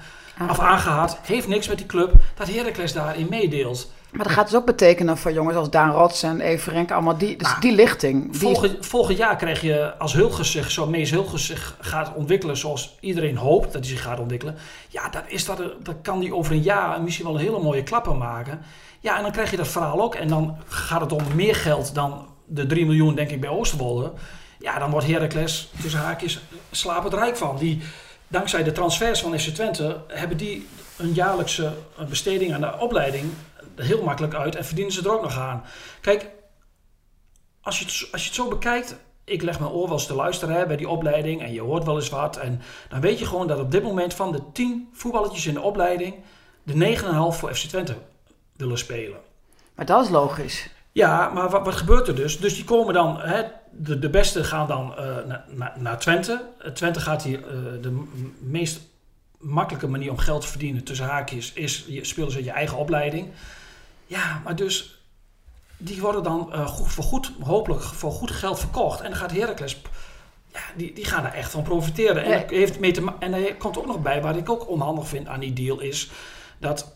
Of 0.50 0.58
aangehad. 0.58 1.18
Heeft 1.22 1.48
niks 1.48 1.68
met 1.68 1.78
die 1.78 1.86
club. 1.86 2.12
Dat 2.34 2.48
Heracles 2.48 2.92
daarin 2.92 3.26
meedeelt. 3.30 3.90
Maar 4.12 4.24
dat 4.24 4.32
gaat 4.32 4.46
dus 4.50 4.56
ook 4.56 4.66
betekenen 4.66 5.16
voor 5.16 5.32
jongens 5.32 5.56
als 5.56 5.70
Daan 5.70 5.90
Rots 5.90 6.22
en 6.22 6.40
Even 6.40 6.72
Renk. 6.72 6.90
Allemaal 6.90 7.18
die, 7.18 7.36
dus 7.36 7.48
ah, 7.48 7.60
die 7.60 7.72
lichting. 7.72 8.30
Die... 8.30 8.40
Volgend, 8.40 8.86
volgend 8.86 9.18
jaar 9.18 9.36
krijg 9.36 9.60
je 9.60 9.94
als 9.98 10.12
Hulges 10.12 10.50
zich, 10.50 10.70
zo 10.70 10.86
Mees 10.86 11.10
Hulges 11.10 11.46
zich 11.46 11.76
gaat 11.80 12.14
ontwikkelen 12.14 12.56
zoals 12.56 12.96
iedereen 13.00 13.36
hoopt 13.36 13.72
dat 13.72 13.84
hij 13.84 13.90
zich 13.90 14.02
gaat 14.02 14.18
ontwikkelen. 14.18 14.56
Ja, 14.88 15.08
dat, 15.08 15.22
is 15.26 15.44
dat, 15.44 15.62
dat 15.82 15.94
kan 16.02 16.20
die 16.20 16.34
over 16.34 16.52
een 16.52 16.62
jaar 16.62 17.02
misschien 17.02 17.26
wel 17.26 17.34
een 17.34 17.40
hele 17.40 17.60
mooie 17.60 17.82
klappen 17.82 18.18
maken. 18.18 18.60
Ja, 19.00 19.16
en 19.16 19.22
dan 19.22 19.32
krijg 19.32 19.50
je 19.50 19.56
dat 19.56 19.68
verhaal 19.68 20.02
ook. 20.02 20.14
En 20.14 20.28
dan 20.28 20.56
gaat 20.68 21.00
het 21.00 21.12
om 21.12 21.22
meer 21.34 21.54
geld 21.54 21.94
dan 21.94 22.26
de 22.44 22.66
3 22.66 22.86
miljoen, 22.86 23.14
denk 23.14 23.30
ik, 23.30 23.40
bij 23.40 23.50
Oosterwolde. 23.50 24.12
Ja, 24.58 24.78
dan 24.78 24.90
wordt 24.90 25.06
Heracles 25.06 25.70
tussen 25.82 26.00
haakjes 26.00 26.40
slapend 26.70 27.14
rijk 27.14 27.36
van. 27.36 27.56
Die, 27.58 27.82
dankzij 28.28 28.62
de 28.62 28.72
transfers 28.72 29.20
van 29.20 29.38
FC 29.38 29.48
Twente 29.48 30.00
hebben 30.08 30.36
die 30.36 30.66
een 30.96 31.12
jaarlijkse 31.12 31.72
besteding 32.08 32.54
aan 32.54 32.60
de 32.60 32.78
opleiding 32.78 33.24
heel 33.82 34.02
makkelijk 34.02 34.34
uit 34.34 34.56
en 34.56 34.64
verdienen 34.64 34.92
ze 34.92 35.02
er 35.02 35.12
ook 35.12 35.22
nog 35.22 35.38
aan. 35.38 35.64
Kijk, 36.00 36.30
als 37.60 37.78
je 37.78 37.84
het, 37.84 38.08
als 38.12 38.22
je 38.22 38.26
het 38.26 38.36
zo 38.36 38.48
bekijkt, 38.48 38.96
ik 39.24 39.42
leg 39.42 39.58
mijn 39.60 39.72
oor 39.72 39.84
wel 39.84 39.92
eens 39.92 40.06
te 40.06 40.14
luisteren 40.14 40.54
hè, 40.54 40.66
bij 40.66 40.76
die 40.76 40.88
opleiding 40.88 41.42
en 41.42 41.52
je 41.52 41.60
hoort 41.60 41.84
wel 41.84 41.96
eens 41.96 42.08
wat. 42.08 42.36
En 42.36 42.62
dan 42.88 43.00
weet 43.00 43.18
je 43.18 43.26
gewoon 43.26 43.46
dat 43.46 43.58
op 43.58 43.70
dit 43.70 43.82
moment 43.82 44.14
van 44.14 44.32
de 44.32 44.42
10 44.52 44.88
voetballetjes 44.92 45.46
in 45.46 45.54
de 45.54 45.60
opleiding, 45.60 46.14
de 46.62 46.96
9,5 46.96 47.38
voor 47.38 47.54
FC 47.54 47.68
Twente 47.68 47.94
willen 48.56 48.78
spelen. 48.78 49.18
Maar 49.74 49.86
dat 49.86 50.04
is 50.04 50.10
logisch. 50.10 50.70
Ja, 50.92 51.28
maar 51.28 51.50
wat, 51.50 51.64
wat 51.64 51.74
gebeurt 51.74 52.08
er 52.08 52.14
dus? 52.14 52.38
Dus 52.38 52.54
die 52.54 52.64
komen 52.64 52.94
dan, 52.94 53.20
hè, 53.20 53.42
de, 53.70 53.98
de 53.98 54.10
beste 54.10 54.44
gaan 54.44 54.66
dan 54.66 54.94
uh, 54.98 55.04
naar, 55.26 55.44
naar, 55.48 55.72
naar 55.78 55.98
Twente. 55.98 56.44
Twente 56.74 57.00
gaat 57.00 57.22
hier 57.22 57.38
uh, 57.38 57.82
de 57.82 58.02
meest 58.38 58.80
makkelijke 59.38 59.88
manier 59.88 60.10
om 60.10 60.18
geld 60.18 60.40
te 60.40 60.48
verdienen 60.48 60.84
tussen 60.84 61.06
haakjes 61.06 61.52
is 61.52 61.84
je 61.88 62.04
spelen 62.04 62.30
ze 62.30 62.44
je 62.44 62.50
eigen 62.50 62.78
opleiding. 62.78 63.28
Ja, 64.10 64.40
maar 64.44 64.56
dus 64.56 65.04
die 65.76 66.00
worden 66.00 66.22
dan 66.22 66.50
uh, 66.52 66.66
goed, 66.66 66.92
voor 66.92 67.04
goed, 67.04 67.32
hopelijk 67.42 67.82
voor 67.82 68.12
goed 68.12 68.30
geld 68.30 68.58
verkocht. 68.58 69.00
En 69.00 69.10
dan 69.10 69.18
gaat 69.18 69.30
Heracles, 69.32 69.80
ja, 70.52 70.60
die, 70.76 70.92
die 70.92 71.04
gaan 71.04 71.24
er 71.24 71.32
echt 71.32 71.50
van 71.50 71.62
profiteren. 71.62 72.24
En, 72.24 72.30
Ja. 72.30 72.38
dat 72.38 72.50
heeft 72.50 72.80
mee 72.80 72.92
te, 72.92 73.12
en 73.18 73.34
er 73.34 73.54
komt 73.56 73.78
ook 73.78 73.86
nog 73.86 74.00
bij, 74.02 74.22
wat 74.22 74.36
ik 74.36 74.50
ook 74.50 74.68
onhandig 74.68 75.08
vind 75.08 75.26
aan 75.26 75.40
die 75.40 75.52
deal, 75.52 75.80
is 75.80 76.10
dat 76.58 76.94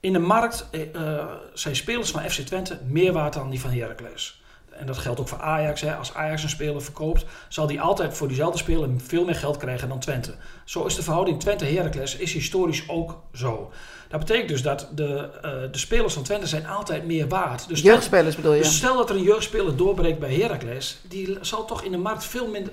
in 0.00 0.12
de 0.12 0.18
markt 0.18 0.66
eh, 0.70 1.24
zijn 1.54 1.76
spelers 1.76 2.10
van 2.10 2.30
FC 2.30 2.40
Twente 2.40 2.80
meer 2.86 3.12
waard 3.12 3.32
dan 3.32 3.50
die 3.50 3.60
van 3.60 3.70
Heracles. 3.70 4.42
En 4.78 4.86
dat 4.86 4.98
geldt 4.98 5.20
ook 5.20 5.28
voor 5.28 5.40
Ajax. 5.40 5.80
Hè. 5.80 5.94
Als 5.94 6.14
Ajax 6.14 6.42
een 6.42 6.48
speler 6.48 6.82
verkoopt, 6.82 7.24
zal 7.48 7.66
die 7.66 7.80
altijd 7.80 8.16
voor 8.16 8.28
diezelfde 8.28 8.58
speler 8.58 8.90
veel 8.96 9.24
meer 9.24 9.34
geld 9.34 9.56
krijgen 9.56 9.88
dan 9.88 9.98
Twente. 9.98 10.34
Zo 10.64 10.84
is 10.84 10.94
de 10.94 11.02
verhouding 11.02 11.40
Twente-Heracles 11.40 12.16
is 12.16 12.32
historisch 12.32 12.88
ook 12.88 13.22
zo. 13.32 13.70
Dat 14.08 14.20
betekent 14.20 14.48
dus 14.48 14.62
dat 14.62 14.88
de, 14.94 15.30
eh, 15.42 15.50
de 15.72 15.78
spelers 15.78 16.14
van 16.14 16.22
Twente 16.22 16.46
zijn 16.46 16.66
altijd 16.66 17.06
meer 17.06 17.28
waard. 17.28 17.68
Dus, 17.68 17.80
Jeugdspelers 17.80 18.36
bedoel 18.36 18.52
je? 18.52 18.62
dus 18.62 18.76
stel 18.76 18.96
dat 18.96 19.10
er 19.10 19.16
een 19.16 19.22
jeugdspeler 19.22 19.76
doorbreekt 19.76 20.18
bij 20.18 20.34
Heracles, 20.34 21.00
die 21.08 21.38
zal 21.40 21.64
toch 21.64 21.82
in 21.82 21.90
de 21.90 21.96
markt 21.96 22.24
veel 22.24 22.46
minder, 22.46 22.72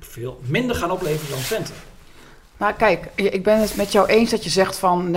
veel 0.00 0.40
minder 0.42 0.76
gaan 0.76 0.90
opleveren 0.90 1.30
dan 1.30 1.42
Twente. 1.42 1.72
Maar 2.60 2.74
kijk, 2.74 3.06
ik 3.14 3.42
ben 3.42 3.60
het 3.60 3.76
met 3.76 3.92
jou 3.92 4.08
eens 4.08 4.30
dat 4.30 4.44
je 4.44 4.50
zegt 4.50 4.76
van 4.76 5.16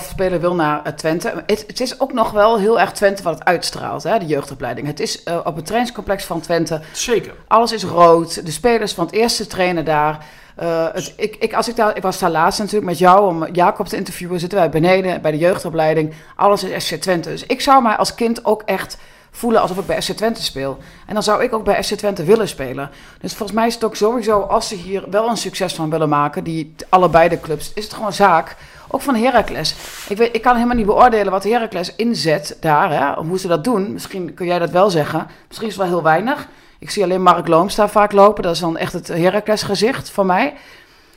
9,5 0.00 0.08
speler 0.08 0.40
wil 0.40 0.54
naar 0.54 0.82
uh, 0.86 0.92
Twente. 0.92 1.42
Het, 1.46 1.64
het, 1.66 1.80
is 1.80 2.00
ook 2.00 2.12
nog 2.12 2.30
wel 2.30 2.58
heel 2.58 2.80
erg 2.80 2.92
Twente 2.92 3.22
wat 3.22 3.38
het 3.38 3.44
uitstraalt, 3.44 4.02
hè, 4.02 4.18
de 4.18 4.26
jeugdopleiding. 4.26 4.86
Het 4.86 5.00
is 5.00 5.22
uh, 5.24 5.38
op 5.44 5.56
het 5.56 5.64
trainingscomplex 5.66 6.24
van 6.24 6.40
Twente. 6.40 6.80
Zeker. 6.92 7.34
Alles 7.46 7.72
is 7.72 7.84
rood. 7.84 8.44
De 8.44 8.50
spelers 8.50 8.92
van 8.92 9.04
het 9.06 9.14
eerste 9.14 9.46
trainen 9.46 9.84
daar. 9.84 10.26
Uh, 10.62 10.86
het, 10.92 11.12
ik, 11.16 11.36
ik, 11.36 11.54
als 11.54 11.68
ik, 11.68 11.76
daar, 11.76 11.96
ik 11.96 12.02
was 12.02 12.18
daar 12.18 12.30
laatst 12.30 12.58
natuurlijk 12.58 12.86
met 12.86 12.98
jou 12.98 13.28
om 13.28 13.46
Jacob 13.52 13.86
te 13.86 13.96
interviewen. 13.96 14.40
Zitten 14.40 14.58
wij 14.58 14.70
beneden 14.70 15.22
bij 15.22 15.30
de 15.30 15.38
jeugdopleiding. 15.38 16.14
Alles 16.36 16.64
is 16.64 16.86
FC 16.86 16.94
Twente. 16.94 17.28
Dus 17.28 17.46
ik 17.46 17.60
zou 17.60 17.82
mij 17.82 17.96
als 17.96 18.14
kind 18.14 18.44
ook 18.44 18.62
echt 18.62 18.98
voelen 19.36 19.60
alsof 19.60 19.78
ik 19.78 19.86
bij 19.86 20.02
FC 20.02 20.12
Twente 20.12 20.42
speel. 20.42 20.78
En 21.06 21.14
dan 21.14 21.22
zou 21.22 21.42
ik 21.42 21.52
ook 21.52 21.64
bij 21.64 21.82
FC 21.82 21.94
Twente 21.94 22.24
willen 22.24 22.48
spelen. 22.48 22.90
Dus 23.20 23.34
volgens 23.34 23.58
mij 23.58 23.66
is 23.66 23.74
het 23.74 23.84
ook 23.84 23.96
sowieso, 23.96 24.40
als 24.40 24.68
ze 24.68 24.74
hier 24.74 25.04
wel 25.10 25.28
een 25.28 25.36
succes 25.36 25.74
van 25.74 25.90
willen 25.90 26.08
maken, 26.08 26.44
die 26.44 26.74
allebei 26.88 27.28
de 27.28 27.40
clubs, 27.40 27.72
is 27.74 27.84
het 27.84 27.92
gewoon 27.92 28.12
zaak 28.12 28.56
ook 28.88 29.00
van 29.00 29.14
Heracles. 29.14 29.74
Ik, 30.08 30.16
weet, 30.16 30.34
ik 30.34 30.42
kan 30.42 30.54
helemaal 30.54 30.76
niet 30.76 30.86
beoordelen 30.86 31.32
wat 31.32 31.44
Heracles 31.44 31.96
inzet 31.96 32.56
daar, 32.60 32.90
hè, 32.90 33.22
hoe 33.22 33.38
ze 33.38 33.48
dat 33.48 33.64
doen. 33.64 33.92
Misschien 33.92 34.34
kun 34.34 34.46
jij 34.46 34.58
dat 34.58 34.70
wel 34.70 34.90
zeggen. 34.90 35.26
Misschien 35.48 35.68
is 35.68 35.74
het 35.74 35.82
wel 35.82 35.92
heel 35.92 36.02
weinig. 36.02 36.48
Ik 36.78 36.90
zie 36.90 37.02
alleen 37.02 37.22
Mark 37.22 37.48
Looms 37.48 37.74
daar 37.74 37.90
vaak 37.90 38.12
lopen. 38.12 38.42
Dat 38.42 38.54
is 38.54 38.60
dan 38.60 38.76
echt 38.76 38.92
het 38.92 39.08
Heracles 39.08 39.62
gezicht 39.62 40.10
van 40.10 40.26
mij. 40.26 40.54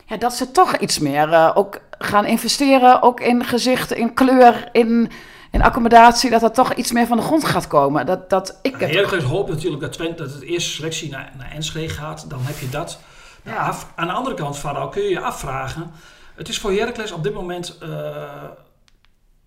Ja, 0.06 0.18
dat 0.18 0.34
ze 0.34 0.52
toch 0.52 0.78
iets 0.78 1.00
meer 1.00 1.30
uh, 1.30 1.52
ook 1.54 1.80
gaan 1.98 2.26
investeren. 2.26 3.02
Ook 3.02 3.20
in 3.20 3.46
gezicht, 3.46 3.92
in 3.92 4.14
kleur, 4.14 4.70
in, 4.72 5.12
in 5.52 5.62
accommodatie. 5.62 6.30
Dat 6.30 6.42
dat 6.42 6.54
toch 6.54 6.74
iets 6.74 6.92
meer 6.92 7.08
van 7.08 7.18
de 7.18 7.24
grond 7.24 7.46
gaat 7.46 7.68
komen. 7.68 8.06
Dat, 8.06 8.30
dat, 8.30 8.60
ik 8.62 8.76
heb 8.80 8.92
Heracles 8.92 9.24
hoopt 9.24 9.50
natuurlijk 9.50 9.82
dat 9.82 9.94
Twente 9.94 10.24
dat 10.24 10.34
het 10.34 10.44
eerste 10.44 10.70
selectie 10.70 11.10
naar, 11.10 11.32
naar 11.38 11.52
Enschede 11.52 11.90
gaat. 11.94 12.30
Dan 12.30 12.40
heb 12.42 12.58
je 12.58 12.70
dat. 12.70 13.00
Ja. 13.44 13.68
Af, 13.68 13.92
aan 13.96 14.08
de 14.08 14.14
andere 14.14 14.36
kant, 14.36 14.58
Farao, 14.58 14.90
kun 14.90 15.02
je 15.02 15.10
je 15.10 15.20
afvragen. 15.20 15.92
Het 16.36 16.50
is 16.50 16.60
voor 16.60 16.72
Heracles 16.72 17.12
op 17.12 17.24
dit 17.24 17.34
moment 17.34 17.78
uh, 17.84 18.44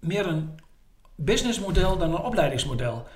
meer 0.01 0.27
een 0.27 0.61
businessmodel 1.15 1.99
dan 1.99 2.15
een 2.15 2.21
opleidingsmodel. 2.21 3.07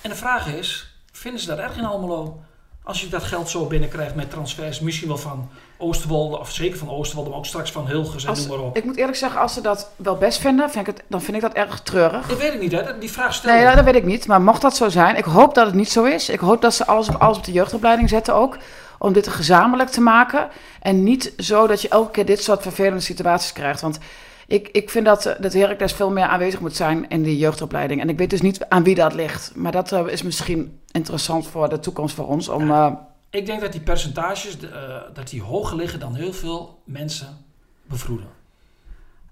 En 0.00 0.10
de 0.10 0.16
vraag 0.16 0.46
is, 0.46 0.96
vinden 1.12 1.40
ze 1.40 1.46
dat 1.46 1.58
erg 1.58 1.76
in 1.76 1.84
Almelo? 1.84 2.42
Als 2.86 3.00
je 3.00 3.08
dat 3.08 3.22
geld 3.22 3.48
zo 3.48 3.66
binnenkrijgt 3.66 4.14
met 4.14 4.30
transfers, 4.30 4.80
misschien 4.80 5.08
wel 5.08 5.16
van 5.16 5.48
Oosterwolde, 5.76 6.38
of 6.38 6.50
zeker 6.50 6.78
van 6.78 6.90
Oosterwolde, 6.90 7.30
maar 7.30 7.38
ook 7.38 7.46
straks 7.46 7.72
van 7.72 7.86
Hilgers 7.86 8.24
en 8.24 8.34
noem 8.34 8.48
maar 8.48 8.58
op. 8.58 8.76
Ik 8.76 8.84
moet 8.84 8.96
eerlijk 8.96 9.16
zeggen, 9.16 9.40
als 9.40 9.54
ze 9.54 9.60
dat 9.60 9.90
wel 9.96 10.16
best 10.16 10.38
vinden, 10.38 10.70
vind 10.70 10.88
ik 10.88 10.94
het, 10.94 11.04
dan 11.08 11.22
vind 11.22 11.36
ik 11.36 11.42
dat 11.42 11.52
erg 11.52 11.80
treurig. 11.80 12.30
Ik 12.30 12.38
weet 12.38 12.52
het 12.52 12.60
niet, 12.60 12.72
hè? 12.72 12.98
die 12.98 13.10
vraag 13.10 13.34
stel 13.34 13.54
Nee, 13.54 13.74
dat 13.74 13.84
weet 13.84 13.94
ik 13.94 14.04
niet. 14.04 14.26
Maar 14.26 14.42
mocht 14.42 14.62
dat 14.62 14.76
zo 14.76 14.88
zijn, 14.88 15.16
ik 15.16 15.24
hoop 15.24 15.54
dat 15.54 15.66
het 15.66 15.74
niet 15.74 15.90
zo 15.90 16.04
is. 16.04 16.28
Ik 16.28 16.40
hoop 16.40 16.62
dat 16.62 16.74
ze 16.74 16.86
alles 16.86 17.08
op, 17.08 17.14
alles 17.14 17.36
op 17.36 17.44
de 17.44 17.52
jeugdopleiding 17.52 18.08
zetten 18.08 18.34
ook. 18.34 18.58
Om 18.98 19.12
dit 19.12 19.28
gezamenlijk 19.28 19.90
te 19.90 20.00
maken. 20.00 20.48
En 20.80 21.02
niet 21.02 21.32
zo 21.36 21.66
dat 21.66 21.82
je 21.82 21.88
elke 21.88 22.10
keer 22.10 22.26
dit 22.26 22.42
soort 22.42 22.62
vervelende 22.62 23.00
situaties 23.00 23.52
krijgt. 23.52 23.80
Want 23.80 23.98
ik, 24.46 24.68
ik 24.68 24.90
vind 24.90 25.04
dat, 25.04 25.36
dat 25.40 25.52
Heracles 25.52 25.92
veel 25.92 26.10
meer 26.10 26.24
aanwezig 26.24 26.60
moet 26.60 26.76
zijn 26.76 27.08
in 27.08 27.22
die 27.22 27.38
jeugdopleiding. 27.38 28.00
En 28.00 28.08
ik 28.08 28.18
weet 28.18 28.30
dus 28.30 28.40
niet 28.40 28.68
aan 28.68 28.82
wie 28.82 28.94
dat 28.94 29.14
ligt. 29.14 29.52
Maar 29.54 29.72
dat 29.72 29.92
uh, 29.92 30.06
is 30.06 30.22
misschien 30.22 30.80
interessant 30.90 31.46
voor 31.46 31.68
de 31.68 31.78
toekomst 31.78 32.14
voor 32.14 32.26
ons. 32.26 32.48
Om, 32.48 32.70
uh, 32.70 32.92
ik 33.30 33.46
denk 33.46 33.60
dat 33.60 33.72
die 33.72 33.80
percentages 33.80 34.56
uh, 34.62 34.70
dat 35.14 35.28
die 35.28 35.42
hoger 35.42 35.76
liggen 35.76 36.00
dan 36.00 36.14
heel 36.14 36.32
veel 36.32 36.82
mensen 36.84 37.44
bevroeden. 37.82 38.28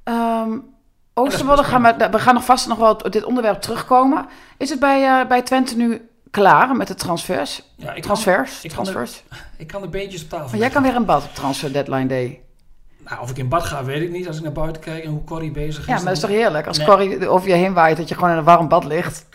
Um, 0.05 0.71
Oosterwolde 1.15 1.65
gaan 1.65 1.83
we, 1.83 2.09
we 2.11 2.19
gaan 2.19 2.35
nog 2.35 2.45
vast 2.45 2.69
nog 2.69 2.79
wel 2.79 2.91
op 2.91 3.13
dit 3.13 3.25
onderwerp 3.25 3.61
terugkomen. 3.61 4.27
Is 4.57 4.71
het 4.71 4.81
bij, 4.81 5.27
bij 5.27 5.43
Twente 5.43 5.77
nu 5.77 6.09
klaar 6.31 6.77
met 6.77 6.89
de 6.89 6.95
transfers? 6.95 7.63
Ja, 7.77 7.93
ik 7.93 8.03
transfers? 8.03 8.51
Kan, 8.51 8.65
ik, 8.65 8.71
transfers? 8.71 9.23
Kan 9.29 9.39
de, 9.39 9.63
ik 9.63 9.67
kan 9.67 9.83
de 9.83 9.89
beentjes 9.89 10.23
op 10.23 10.29
tafel 10.29 10.49
Maar 10.49 10.59
jij 10.59 10.71
kan 10.71 10.83
weer 10.83 10.97
een 10.97 11.05
bad 11.05 11.25
op 11.25 11.35
transfer 11.35 11.73
deadline 11.73 12.07
day. 12.07 12.41
Nou, 13.05 13.21
of 13.21 13.31
ik 13.31 13.39
in 13.39 13.49
bad 13.49 13.65
ga, 13.65 13.85
weet 13.85 14.03
ik 14.03 14.11
niet. 14.11 14.27
Als 14.27 14.37
ik 14.37 14.43
naar 14.43 14.53
buiten 14.53 14.83
kijk 14.83 15.05
en 15.05 15.11
hoe 15.11 15.25
Corrie 15.25 15.51
bezig 15.51 15.81
is. 15.81 15.87
Ja, 15.87 15.95
maar 15.95 16.05
dat 16.05 16.13
is 16.13 16.21
toch 16.21 16.31
heerlijk? 16.31 16.67
Als 16.67 16.77
nee. 16.77 16.87
Corrie 16.87 17.29
over 17.29 17.49
je 17.49 17.55
heen 17.55 17.73
waait, 17.73 17.97
dat 17.97 18.09
je 18.09 18.15
gewoon 18.15 18.31
in 18.31 18.37
een 18.37 18.45
warm 18.45 18.69
bad 18.69 18.85
ligt. 18.85 19.27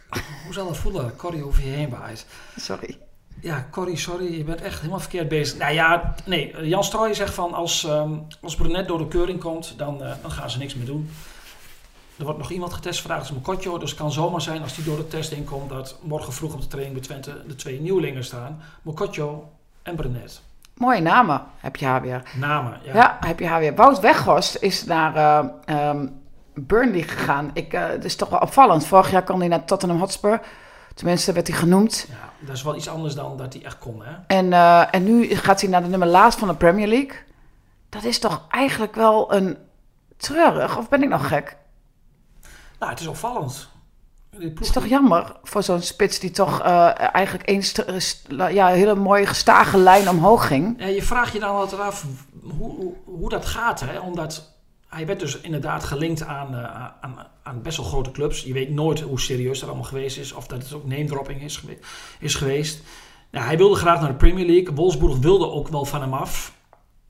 Hoe 0.45 0.53
zal 0.53 0.67
dat 0.67 0.77
voelen, 0.77 1.15
Corrie 1.15 1.45
over 1.45 1.63
je 1.63 1.69
heen 1.69 1.89
waait? 1.89 2.25
Sorry. 2.55 2.97
Ja, 3.41 3.67
Corrie, 3.71 3.97
sorry, 3.97 4.37
je 4.37 4.43
bent 4.43 4.61
echt 4.61 4.77
helemaal 4.77 4.99
verkeerd 4.99 5.27
bezig. 5.27 5.57
Nou 5.57 5.73
ja, 5.73 6.15
nee, 6.25 6.67
Jan 6.67 6.83
Strooijen 6.83 7.15
zegt 7.15 7.33
van 7.33 7.53
als, 7.53 7.83
um, 7.83 8.27
als 8.41 8.55
Brunet 8.55 8.87
door 8.87 8.97
de 8.97 9.07
keuring 9.07 9.39
komt, 9.39 9.73
dan, 9.77 10.03
uh, 10.03 10.11
dan 10.21 10.31
gaan 10.31 10.49
ze 10.49 10.57
niks 10.57 10.75
meer 10.75 10.85
doen. 10.85 11.09
Er 12.17 12.23
wordt 12.23 12.39
nog 12.39 12.51
iemand 12.51 12.73
getest 12.73 13.01
vandaag, 13.01 13.19
dat 13.19 13.27
is 13.27 13.33
Mokotjo. 13.33 13.77
Dus 13.77 13.89
het 13.89 13.99
kan 13.99 14.11
zomaar 14.11 14.41
zijn 14.41 14.61
als 14.61 14.75
die 14.75 14.83
door 14.83 14.97
de 14.97 15.07
test 15.07 15.31
inkomt, 15.31 15.69
dat 15.69 15.99
morgen 16.01 16.33
vroeg 16.33 16.53
op 16.53 16.61
de 16.61 16.67
training 16.67 16.95
bij 16.95 17.03
Twente 17.03 17.43
de 17.47 17.55
twee 17.55 17.81
nieuwelingen 17.81 18.23
staan. 18.23 18.61
Mokotjo 18.81 19.49
en 19.83 19.95
Brunet. 19.95 20.41
Mooie 20.77 21.01
namen 21.01 21.43
heb 21.57 21.75
je 21.75 21.85
haar 21.85 22.01
weer. 22.01 22.21
Namen, 22.35 22.79
ja. 22.83 22.93
Ja, 22.93 23.17
heb 23.19 23.39
je 23.39 23.47
haar 23.47 23.59
weer. 23.59 23.75
Wout 23.75 23.99
Weghorst 23.99 24.55
is 24.55 24.85
naar 24.85 25.15
uh, 25.69 25.89
um, 25.89 26.21
Burnley 26.53 27.01
gegaan. 27.01 27.49
Ik, 27.53 27.73
uh, 27.73 27.87
het 27.87 28.05
is 28.05 28.15
toch 28.15 28.29
wel 28.29 28.39
opvallend. 28.39 28.85
Vorig 28.85 29.11
jaar 29.11 29.23
kwam 29.23 29.39
hij 29.39 29.47
naar 29.47 29.65
Tottenham 29.65 29.99
Hotspur. 29.99 30.41
Tenminste, 30.93 31.33
werd 31.33 31.47
hij 31.47 31.57
genoemd. 31.57 32.05
Ja, 32.09 32.45
dat 32.45 32.55
is 32.55 32.63
wel 32.63 32.75
iets 32.75 32.89
anders 32.89 33.15
dan 33.15 33.37
dat 33.37 33.53
hij 33.53 33.63
echt 33.63 33.77
kon, 33.79 34.03
hè? 34.03 34.13
En, 34.27 34.45
uh, 34.45 34.95
en 34.95 35.03
nu 35.03 35.35
gaat 35.35 35.61
hij 35.61 35.69
naar 35.69 35.81
de 35.81 35.87
nummer 35.87 36.07
laatst 36.07 36.39
van 36.39 36.47
de 36.47 36.53
Premier 36.55 36.87
League. 36.87 37.19
Dat 37.89 38.03
is 38.03 38.19
toch 38.19 38.45
eigenlijk 38.49 38.95
wel 38.95 39.33
een 39.33 39.57
treurig, 40.17 40.77
of 40.77 40.89
ben 40.89 41.03
ik 41.03 41.09
nog 41.09 41.27
gek? 41.27 41.57
Nou, 42.79 42.91
het 42.91 42.99
is 42.99 43.07
opvallend. 43.07 43.69
Het 44.29 44.59
is 44.59 44.71
toch 44.71 44.87
jammer 44.87 45.35
voor 45.43 45.63
zo'n 45.63 45.81
spits 45.81 46.19
die 46.19 46.31
toch 46.31 46.61
uh, 46.61 47.13
eigenlijk 47.13 47.49
een 47.49 48.53
ja, 48.53 48.67
hele 48.67 48.95
mooie 48.95 49.25
gestage 49.25 49.77
lijn 49.77 50.09
omhoog 50.09 50.47
ging. 50.47 50.85
Je 50.85 51.03
vraagt 51.03 51.33
je 51.33 51.39
dan 51.39 51.55
altijd 51.55 51.81
af 51.81 52.05
hoe, 52.41 52.75
hoe, 52.75 52.93
hoe 53.05 53.29
dat 53.29 53.45
gaat. 53.45 53.79
Hè? 53.79 53.99
Omdat 53.99 54.57
hij 54.87 55.05
werd 55.05 55.19
dus 55.19 55.39
inderdaad 55.39 55.83
gelinkt 55.83 56.23
aan, 56.23 56.53
uh, 56.53 56.63
aan, 57.01 57.27
aan, 57.43 57.61
best 57.61 57.77
wel 57.77 57.85
grote 57.85 58.11
clubs. 58.11 58.43
Je 58.43 58.53
weet 58.53 58.69
nooit 58.69 58.99
hoe 58.99 59.19
serieus 59.19 59.59
dat 59.59 59.69
allemaal 59.69 59.87
geweest 59.87 60.17
is. 60.17 60.33
Of 60.33 60.47
dat 60.47 60.63
het 60.63 60.73
ook 60.73 60.85
name 60.85 61.05
dropping 61.05 61.41
is, 61.41 61.57
geweest. 61.57 61.85
Is 62.19 62.35
geweest. 62.35 62.83
Nou, 63.31 63.45
hij 63.45 63.57
wilde 63.57 63.75
graag 63.75 63.99
naar 63.99 64.09
de 64.09 64.15
Premier 64.15 64.45
League. 64.45 64.75
Wolfsburg 64.75 65.17
wilde 65.17 65.51
ook 65.51 65.67
wel 65.67 65.85
van 65.85 66.01
hem 66.01 66.13
af. 66.13 66.55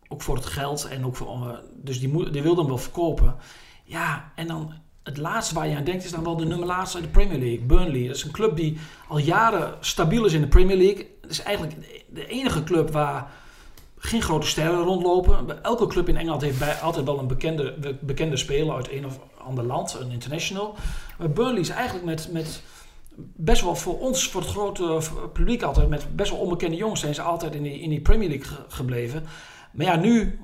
Ook 0.08 0.22
voor 0.22 0.36
het 0.36 0.46
geld. 0.46 0.88
En 0.88 1.06
ook 1.06 1.15
voor, 1.15 1.48
uh, 1.48 1.58
dus 1.74 2.00
die, 2.00 2.32
die 2.32 2.41
wilde 2.41 2.60
hem 2.60 2.70
wel 2.70 2.78
verkopen. 2.78 3.36
Ja, 3.84 4.32
en 4.36 4.48
dan 4.48 4.74
het 5.08 5.17
laatste 5.17 5.54
waar 5.54 5.67
je 5.67 5.76
aan 5.76 5.84
denkt 5.84 6.04
is 6.04 6.12
dan 6.12 6.24
wel 6.24 6.36
de 6.36 6.46
nummer 6.46 6.67
laatste 6.67 6.98
uit 6.98 7.06
de 7.06 7.12
Premier 7.12 7.39
League, 7.39 7.65
Burnley. 7.65 8.08
Dat 8.08 8.15
is 8.15 8.24
een 8.24 8.32
club 8.32 8.56
die 8.56 8.78
al 9.08 9.17
jaren 9.17 9.74
stabiel 9.80 10.26
is 10.26 10.34
in 10.34 10.41
de 10.41 10.48
Premier 10.48 10.78
League. 10.78 11.08
Het 11.22 11.32
is 11.32 11.41
eigenlijk 11.41 11.78
de 12.10 12.28
enige 12.28 12.63
club 12.63 12.91
waar 12.91 13.32
geen 13.98 14.22
grote 14.22 14.48
sterren 14.48 14.84
rondlopen. 14.84 15.63
Elke 15.63 15.88
club 15.88 16.10
in 16.10 16.17
Engeland 16.17 16.41
heeft 16.41 16.60
bij, 16.60 16.74
altijd 16.74 17.06
wel 17.06 17.20
een 17.20 17.28
bekende, 17.28 17.96
bekende 18.02 18.38
speler 18.38 18.76
uit 18.76 18.91
een 18.91 19.06
of 19.06 19.20
ander 19.38 19.63
land, 19.63 19.98
een 20.00 20.12
international. 20.12 20.76
Maar 21.17 21.32
Burnley 21.32 21.60
is 21.60 21.70
eigenlijk 21.70 22.06
met, 22.06 22.30
met 22.32 22.62
best 23.17 23.62
wel 23.62 23.76
voor 23.76 24.00
ons, 24.00 24.30
voor 24.30 24.41
het 24.41 24.50
grote 24.50 25.00
publiek 25.34 25.62
altijd, 25.63 25.89
met 25.89 26.15
best 26.15 26.32
wel 26.32 26.39
onbekende 26.39 26.76
jongens 26.76 27.00
zijn 27.00 27.15
ze 27.15 27.22
altijd 27.22 27.56
in 27.56 27.63
die, 27.63 27.80
in 27.80 27.89
die 27.89 28.02
Premier 28.02 28.30
League 28.30 28.58
gebleven. 28.67 29.24
Maar 29.72 29.86
ja, 29.86 29.96
nu 29.96 30.39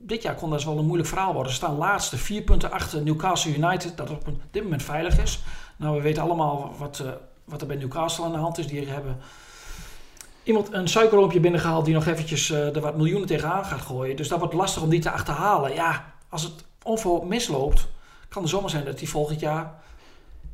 dit 0.00 0.22
jaar 0.22 0.34
kon 0.34 0.50
dat 0.50 0.64
wel 0.64 0.78
een 0.78 0.84
moeilijk 0.84 1.08
verhaal 1.08 1.32
worden. 1.32 1.52
Ze 1.52 1.58
staan 1.58 1.76
laatste, 1.76 2.16
vier 2.16 2.42
punten 2.42 2.70
achter 2.70 3.02
Newcastle 3.02 3.54
United, 3.54 3.96
dat 3.96 4.10
op 4.10 4.32
dit 4.50 4.62
moment 4.62 4.82
veilig 4.82 5.18
is. 5.18 5.42
Nou, 5.76 5.96
we 5.96 6.02
weten 6.02 6.22
allemaal 6.22 6.74
wat, 6.78 7.00
uh, 7.04 7.10
wat 7.44 7.60
er 7.60 7.66
bij 7.66 7.76
Newcastle 7.76 8.24
aan 8.24 8.32
de 8.32 8.38
hand 8.38 8.58
is. 8.58 8.66
Die 8.66 8.88
hebben 8.88 9.18
iemand 10.42 10.72
een 10.72 10.88
suikerroompje 10.88 11.40
binnengehaald 11.40 11.84
die 11.84 11.94
nog 11.94 12.06
eventjes 12.06 12.50
uh, 12.50 12.76
er 12.76 12.80
wat 12.80 12.96
miljoenen 12.96 13.28
tegenaan 13.28 13.64
gaat 13.64 13.80
gooien. 13.80 14.16
Dus 14.16 14.28
dat 14.28 14.38
wordt 14.38 14.54
lastig 14.54 14.82
om 14.82 14.88
die 14.88 15.00
te 15.00 15.10
achterhalen. 15.10 15.74
Ja, 15.74 16.12
als 16.28 16.42
het 16.42 16.64
onvo 16.82 17.20
misloopt, 17.22 17.88
kan 18.28 18.42
het 18.42 18.50
zomaar 18.50 18.70
zijn 18.70 18.84
dat 18.84 18.98
hij 18.98 19.08
volgend 19.08 19.40
jaar 19.40 19.74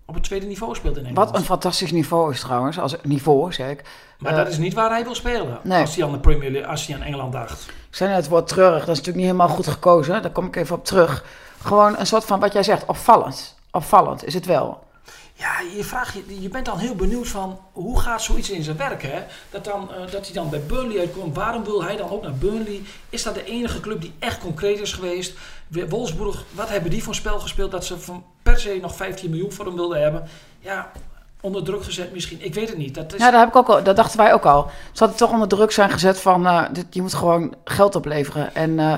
op 0.07 0.15
het 0.15 0.25
tweede 0.25 0.47
niveau 0.47 0.75
speelt 0.75 0.97
in 0.97 1.07
Engeland. 1.07 1.31
Wat 1.31 1.39
een 1.39 1.45
fantastisch 1.45 1.93
niveau 1.93 2.33
is 2.33 2.41
trouwens, 2.41 2.79
als 2.79 2.97
niveau 3.03 3.53
zeg 3.53 3.71
ik. 3.71 3.85
Maar 4.19 4.33
uh, 4.33 4.39
dat 4.39 4.49
is 4.49 4.59
niet 4.59 4.75
waar 4.75 4.91
hij 4.91 5.05
wil 5.05 5.15
spelen. 5.15 5.59
Nee. 5.63 5.81
Als 5.81 5.97
hij 5.97 6.05
aan 6.05 6.13
de 6.13 6.19
Premier 6.19 6.51
League, 6.51 6.71
als 6.71 6.87
hij 6.87 6.97
aan 6.97 7.03
Engeland 7.03 7.33
dacht. 7.33 7.63
Ik 7.69 7.97
zei 7.97 8.11
net 8.11 8.19
het 8.19 8.29
woord 8.29 8.49
treurig, 8.49 8.85
dat 8.85 8.89
is 8.89 8.99
natuurlijk 8.99 9.17
niet 9.17 9.27
helemaal 9.27 9.49
goed 9.49 9.67
gekozen. 9.67 10.23
Daar 10.23 10.31
kom 10.31 10.47
ik 10.47 10.57
even 10.57 10.77
op 10.77 10.85
terug. 10.85 11.25
Gewoon 11.63 11.99
een 11.99 12.07
soort 12.07 12.25
van 12.25 12.41
wat 12.41 12.53
jij 12.53 12.63
zegt, 12.63 12.85
opvallend. 12.85 13.55
Opvallend 13.71 14.25
is 14.25 14.35
het 14.35 14.47
wel. 14.47 14.83
Ja, 15.37 15.61
je, 15.77 15.85
vraagt, 15.85 16.15
je, 16.27 16.41
je 16.41 16.49
bent 16.49 16.67
dan 16.67 16.79
heel 16.79 16.95
benieuwd 16.95 17.29
van 17.29 17.59
hoe 17.73 18.01
gaat 18.01 18.23
zoiets 18.23 18.51
in 18.51 18.63
zijn 18.63 18.77
werk. 18.77 19.03
Hè? 19.03 19.23
Dat, 19.51 19.65
dan, 19.65 19.91
uh, 19.91 20.11
dat 20.11 20.25
hij 20.25 20.35
dan 20.35 20.51
bij 20.51 20.61
Burnley 20.61 20.99
uitkomt. 20.99 21.37
Waarom 21.37 21.65
wil 21.65 21.85
hij 21.85 21.97
dan 21.97 22.11
ook 22.11 22.23
naar 22.23 22.35
Burnley? 22.35 22.83
Is 23.11 23.23
dat 23.23 23.35
de 23.35 23.45
enige 23.45 23.81
club 23.81 24.01
die 24.01 24.13
echt 24.19 24.39
concreet 24.39 24.81
is 24.81 24.93
geweest? 24.93 25.35
Wolfsburg, 25.89 26.45
wat 26.51 26.69
hebben 26.69 26.91
die 26.91 27.03
voor 27.03 27.15
spel 27.15 27.41
gespeeld 27.41 27.71
dat 27.71 27.85
ze 27.85 28.01
van 28.01 28.25
per 28.43 28.61
se 28.61 28.79
nog 28.83 28.97
15 28.97 29.31
miljoen 29.31 29.53
voor 29.53 29.65
hem 29.65 29.75
wilden 29.75 30.03
hebben? 30.03 30.29
Ja, 30.61 30.91
onder 31.41 31.65
druk 31.65 31.85
gezet 31.85 32.13
misschien. 32.13 32.45
Ik 32.45 32.55
weet 32.55 32.69
het 32.69 32.79
niet. 32.79 32.95
Dat 32.95 33.13
is... 33.13 33.21
Ja, 33.21 33.31
dat, 33.31 33.41
heb 33.41 33.49
ik 33.49 33.57
ook 33.57 33.69
al, 33.69 33.83
dat 33.83 33.97
dachten 33.97 34.19
wij 34.19 34.33
ook 34.33 34.45
al. 34.45 34.71
Ze 34.93 34.99
hadden 34.99 35.17
toch 35.17 35.31
onder 35.31 35.49
druk 35.49 35.71
zijn 35.71 35.91
gezet 35.91 36.21
van 36.21 36.69
dit, 36.73 36.87
je 36.91 37.03
moet 37.03 37.15
gewoon 37.15 37.55
geld 37.65 37.95
opleveren. 37.95 38.55
En... 38.55 38.71
Uh, 38.71 38.95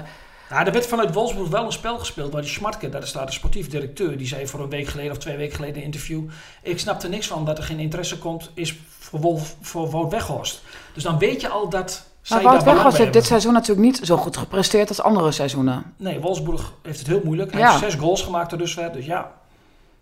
ja, 0.50 0.66
er 0.66 0.72
werd 0.72 0.87
vanuit 0.87 1.14
Wolfsburg 1.14 1.48
wel 1.48 1.64
een 1.64 1.72
spel 1.72 1.98
gespeeld, 1.98 2.32
maar 2.32 2.42
die 2.42 2.50
Schmatke, 2.50 2.88
daar 2.88 3.06
staat 3.06 3.26
de 3.26 3.32
sportief 3.32 3.68
directeur, 3.68 4.18
die 4.18 4.26
zei 4.26 4.46
voor 4.46 4.61
een 4.61 4.68
week 4.68 4.87
geleden 4.87 5.12
of 5.12 5.18
twee 5.18 5.37
weken 5.37 5.54
geleden 5.54 5.74
in 5.74 5.80
een 5.80 5.87
interview: 5.87 6.22
Ik 6.62 6.78
snap 6.78 7.02
er 7.02 7.09
niks 7.09 7.26
van 7.26 7.44
dat 7.44 7.59
er 7.59 7.64
geen 7.64 7.78
interesse 7.78 8.18
komt, 8.18 8.50
is 8.54 8.78
voor, 8.98 9.20
Wolf, 9.20 9.56
voor 9.61 9.90
Wout 9.90 10.11
Weghorst. 10.11 10.62
Dus 10.92 11.02
dan 11.02 11.18
weet 11.18 11.40
je 11.40 11.48
al 11.48 11.68
dat. 11.68 12.06
Maar 12.28 12.42
Wout 12.42 12.64
Weghorst 12.64 12.98
heeft 12.98 13.12
dit 13.12 13.26
seizoen 13.26 13.52
natuurlijk 13.52 13.87
niet 13.87 14.00
zo 14.02 14.16
goed 14.16 14.37
gepresteerd 14.37 14.88
als 14.88 15.00
andere 15.00 15.32
seizoenen. 15.32 15.94
Nee, 15.96 16.20
Wolfsburg 16.20 16.72
heeft 16.82 16.98
het 16.98 17.09
heel 17.09 17.20
moeilijk. 17.24 17.52
Hij 17.52 17.61
ja. 17.61 17.68
heeft 17.68 17.82
zes 17.82 17.94
goals 17.94 18.22
gemaakt 18.22 18.52
er 18.52 18.59
dusver, 18.59 18.92
dus 18.92 19.06
ja. 19.06 19.32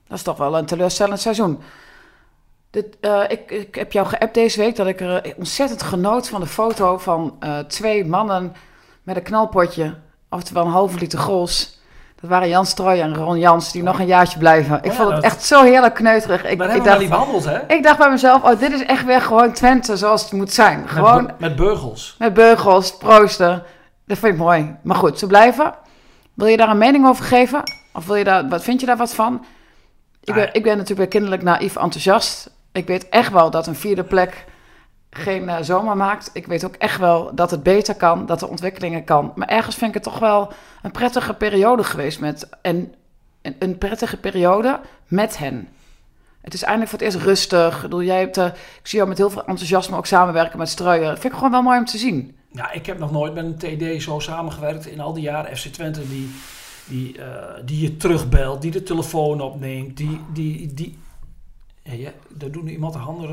Dat 0.08 0.16
is 0.18 0.24
toch 0.24 0.36
wel 0.36 0.58
een 0.58 0.66
teleurstellend 0.66 1.20
seizoen. 1.20 1.60
Dit, 2.70 2.96
uh, 3.00 3.24
ik, 3.28 3.50
ik, 3.50 3.74
heb 3.74 3.92
jou 3.92 4.06
geappt 4.06 4.34
deze 4.34 4.60
week 4.60 4.76
dat 4.76 4.86
ik 4.86 5.00
er 5.00 5.34
ontzettend 5.36 5.82
genoot 5.82 6.28
van 6.28 6.40
de 6.40 6.46
foto 6.46 6.98
van 6.98 7.36
uh, 7.40 7.58
twee 7.58 8.04
mannen 8.04 8.52
met 9.02 9.16
een 9.16 9.22
knalpotje 9.22 9.94
oftewel 10.34 10.64
een 10.64 10.70
halve 10.70 10.98
liter 10.98 11.18
gros. 11.18 11.78
Dat 12.20 12.30
waren 12.30 12.48
Jan 12.48 12.66
Strooij 12.66 13.00
en 13.02 13.14
Ron 13.14 13.38
Jans, 13.38 13.72
die 13.72 13.82
nog 13.82 13.98
een 13.98 14.06
jaartje 14.06 14.38
blijven. 14.38 14.76
Ik 14.76 14.84
oh 14.84 14.90
ja, 14.90 14.96
vond 14.96 15.12
het 15.12 15.22
dat... 15.22 15.32
echt 15.32 15.44
zo 15.44 15.62
heerlijk 15.62 15.94
kneuterig. 15.94 16.44
Ik, 16.44 16.58
maar 16.58 16.76
ik 16.76 16.84
dacht, 16.84 16.98
niet 16.98 17.08
behandeld, 17.08 17.44
hè? 17.44 17.58
Ik 17.66 17.82
dacht 17.82 17.98
bij 17.98 18.10
mezelf, 18.10 18.42
oh, 18.42 18.58
dit 18.58 18.72
is 18.72 18.84
echt 18.84 19.04
weer 19.04 19.20
gewoon 19.20 19.52
Twente 19.52 19.96
zoals 19.96 20.22
het 20.22 20.32
moet 20.32 20.52
zijn. 20.52 20.88
Gewoon, 20.88 21.24
met, 21.24 21.38
met 21.38 21.56
beugels. 21.56 22.14
Met 22.18 22.34
beugels, 22.34 22.96
proosten. 22.96 23.62
Dat 24.06 24.18
vind 24.18 24.32
ik 24.32 24.38
mooi. 24.38 24.76
Maar 24.82 24.96
goed, 24.96 25.18
ze 25.18 25.26
blijven. 25.26 25.74
Wil 26.34 26.46
je 26.46 26.56
daar 26.56 26.68
een 26.68 26.78
mening 26.78 27.06
over 27.06 27.24
geven? 27.24 27.62
Of 27.92 28.06
wil 28.06 28.16
je 28.16 28.24
daar, 28.24 28.48
wat 28.48 28.62
vind 28.62 28.80
je 28.80 28.86
daar 28.86 28.96
wat 28.96 29.14
van? 29.14 29.44
Ik 30.24 30.34
ben, 30.34 30.48
Ah. 30.48 30.54
ik 30.54 30.62
ben 30.62 30.72
natuurlijk 30.72 30.98
weer 30.98 31.08
kinderlijk 31.08 31.42
naïef 31.42 31.76
enthousiast. 31.76 32.50
Ik 32.72 32.86
weet 32.86 33.08
echt 33.08 33.32
wel 33.32 33.50
dat 33.50 33.66
een 33.66 33.74
vierde 33.74 34.04
plek 34.04 34.44
geen 35.16 35.48
eh, 35.48 35.62
zomer 35.62 35.96
maakt. 35.96 36.30
Ik 36.32 36.46
weet 36.46 36.64
ook 36.64 36.74
echt 36.74 36.98
wel 36.98 37.34
dat 37.34 37.50
het 37.50 37.62
beter 37.62 37.94
kan, 37.94 38.26
dat 38.26 38.42
er 38.42 38.48
ontwikkelingen 38.48 39.04
kan. 39.04 39.32
Maar 39.34 39.48
ergens 39.48 39.76
vind 39.76 39.88
ik 39.88 39.94
het 39.94 40.12
toch 40.12 40.18
wel 40.18 40.52
een 40.82 40.90
prettige 40.90 41.34
periode 41.34 41.84
geweest 41.84 42.20
met... 42.20 42.48
En 42.62 42.94
een, 43.42 43.56
een 43.58 43.78
prettige 43.78 44.16
periode 44.16 44.80
met 45.06 45.38
hen. 45.38 45.68
Het 46.40 46.54
is 46.54 46.62
eindelijk 46.62 46.90
voor 46.90 46.98
het 46.98 47.08
eerst 47.08 47.26
rustig. 47.26 47.76
Ik, 47.76 47.82
bedoel, 47.82 48.02
jij 48.02 48.18
hebt, 48.18 48.36
eh, 48.36 48.46
ik 48.46 48.86
zie 48.86 48.96
jou 48.96 49.08
met 49.08 49.18
heel 49.18 49.30
veel 49.30 49.44
enthousiasme 49.44 49.96
ook 49.96 50.06
samenwerken 50.06 50.58
met 50.58 50.68
Struijer. 50.68 51.08
Dat 51.08 51.18
vind 51.18 51.32
ik 51.32 51.38
gewoon 51.38 51.52
wel 51.52 51.62
mooi 51.62 51.78
om 51.78 51.84
te 51.84 51.98
zien. 51.98 52.36
Ja, 52.52 52.72
ik 52.72 52.86
heb 52.86 52.98
nog 52.98 53.12
nooit 53.12 53.34
met 53.34 53.44
een 53.44 53.78
TD 53.96 54.02
zo 54.02 54.18
samengewerkt 54.18 54.86
in 54.86 55.00
al 55.00 55.12
die 55.12 55.22
jaren 55.22 55.56
FC 55.56 55.66
Twente 55.66 56.08
die, 56.08 56.30
die, 56.84 57.18
eh, 57.18 57.54
die 57.64 57.80
je 57.80 57.96
terugbelt, 57.96 58.62
die 58.62 58.70
de 58.70 58.82
telefoon 58.82 59.40
opneemt, 59.40 59.96
die... 59.96 60.20
die, 60.32 60.74
die 60.74 60.98
ja, 61.84 61.92
ja, 61.92 62.10
daar 62.28 62.50
doen 62.50 62.68
iemand 62.68 62.92
de 62.92 62.98
handen 62.98 63.30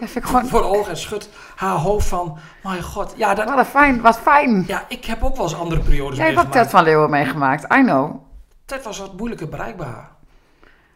eh, 0.00 0.16
ik 0.16 0.24
gewoon... 0.24 0.46
voor 0.46 0.60
de 0.60 0.66
ogen 0.66 0.90
en 0.90 0.96
schudt 0.96 1.28
haar 1.56 1.76
hoofd 1.76 2.08
van, 2.08 2.38
mijn 2.62 2.82
god. 2.82 3.14
Ja, 3.16 3.34
dat, 3.34 3.48
Wat 3.48 3.58
een 3.58 3.64
fijn, 3.64 4.00
wat 4.00 4.18
fijn. 4.18 4.64
ja, 4.66 4.84
ik 4.88 5.04
heb 5.04 5.22
ook 5.22 5.36
wel 5.36 5.44
eens 5.44 5.54
andere 5.54 5.80
periodes 5.80 6.16
Jij 6.16 6.26
hebt 6.26 6.38
ook 6.38 6.44
meegemaakt. 6.44 6.70
Ted 6.70 6.80
van 6.80 6.84
Leeuwen 6.84 7.10
meegemaakt, 7.10 7.62
I 7.74 7.82
know. 7.82 8.22
Ted 8.64 8.84
was 8.84 8.98
wat 8.98 9.16
moeilijker 9.16 9.48
bereikbaar. 9.48 10.10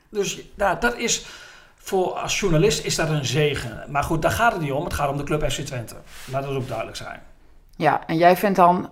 Dus 0.08 0.40
nou, 0.54 0.76
dat 0.80 0.96
is, 0.96 1.26
voor 1.76 2.12
als 2.12 2.40
journalist 2.40 2.84
is 2.84 2.94
dat 2.94 3.08
een 3.08 3.24
zegen. 3.24 3.84
Maar 3.88 4.02
goed, 4.02 4.22
daar 4.22 4.30
gaat 4.30 4.52
het 4.52 4.60
niet 4.60 4.72
om. 4.72 4.84
Het 4.84 4.94
gaat 4.94 5.10
om 5.10 5.16
de 5.16 5.22
club 5.22 5.50
FC 5.50 5.60
Twente. 5.60 5.96
Laat 6.24 6.42
dat 6.42 6.54
ook 6.54 6.66
duidelijk 6.66 6.96
zijn. 6.96 7.22
Ja, 7.76 8.06
en 8.06 8.16
jij 8.16 8.36
vindt 8.36 8.56
dan... 8.56 8.88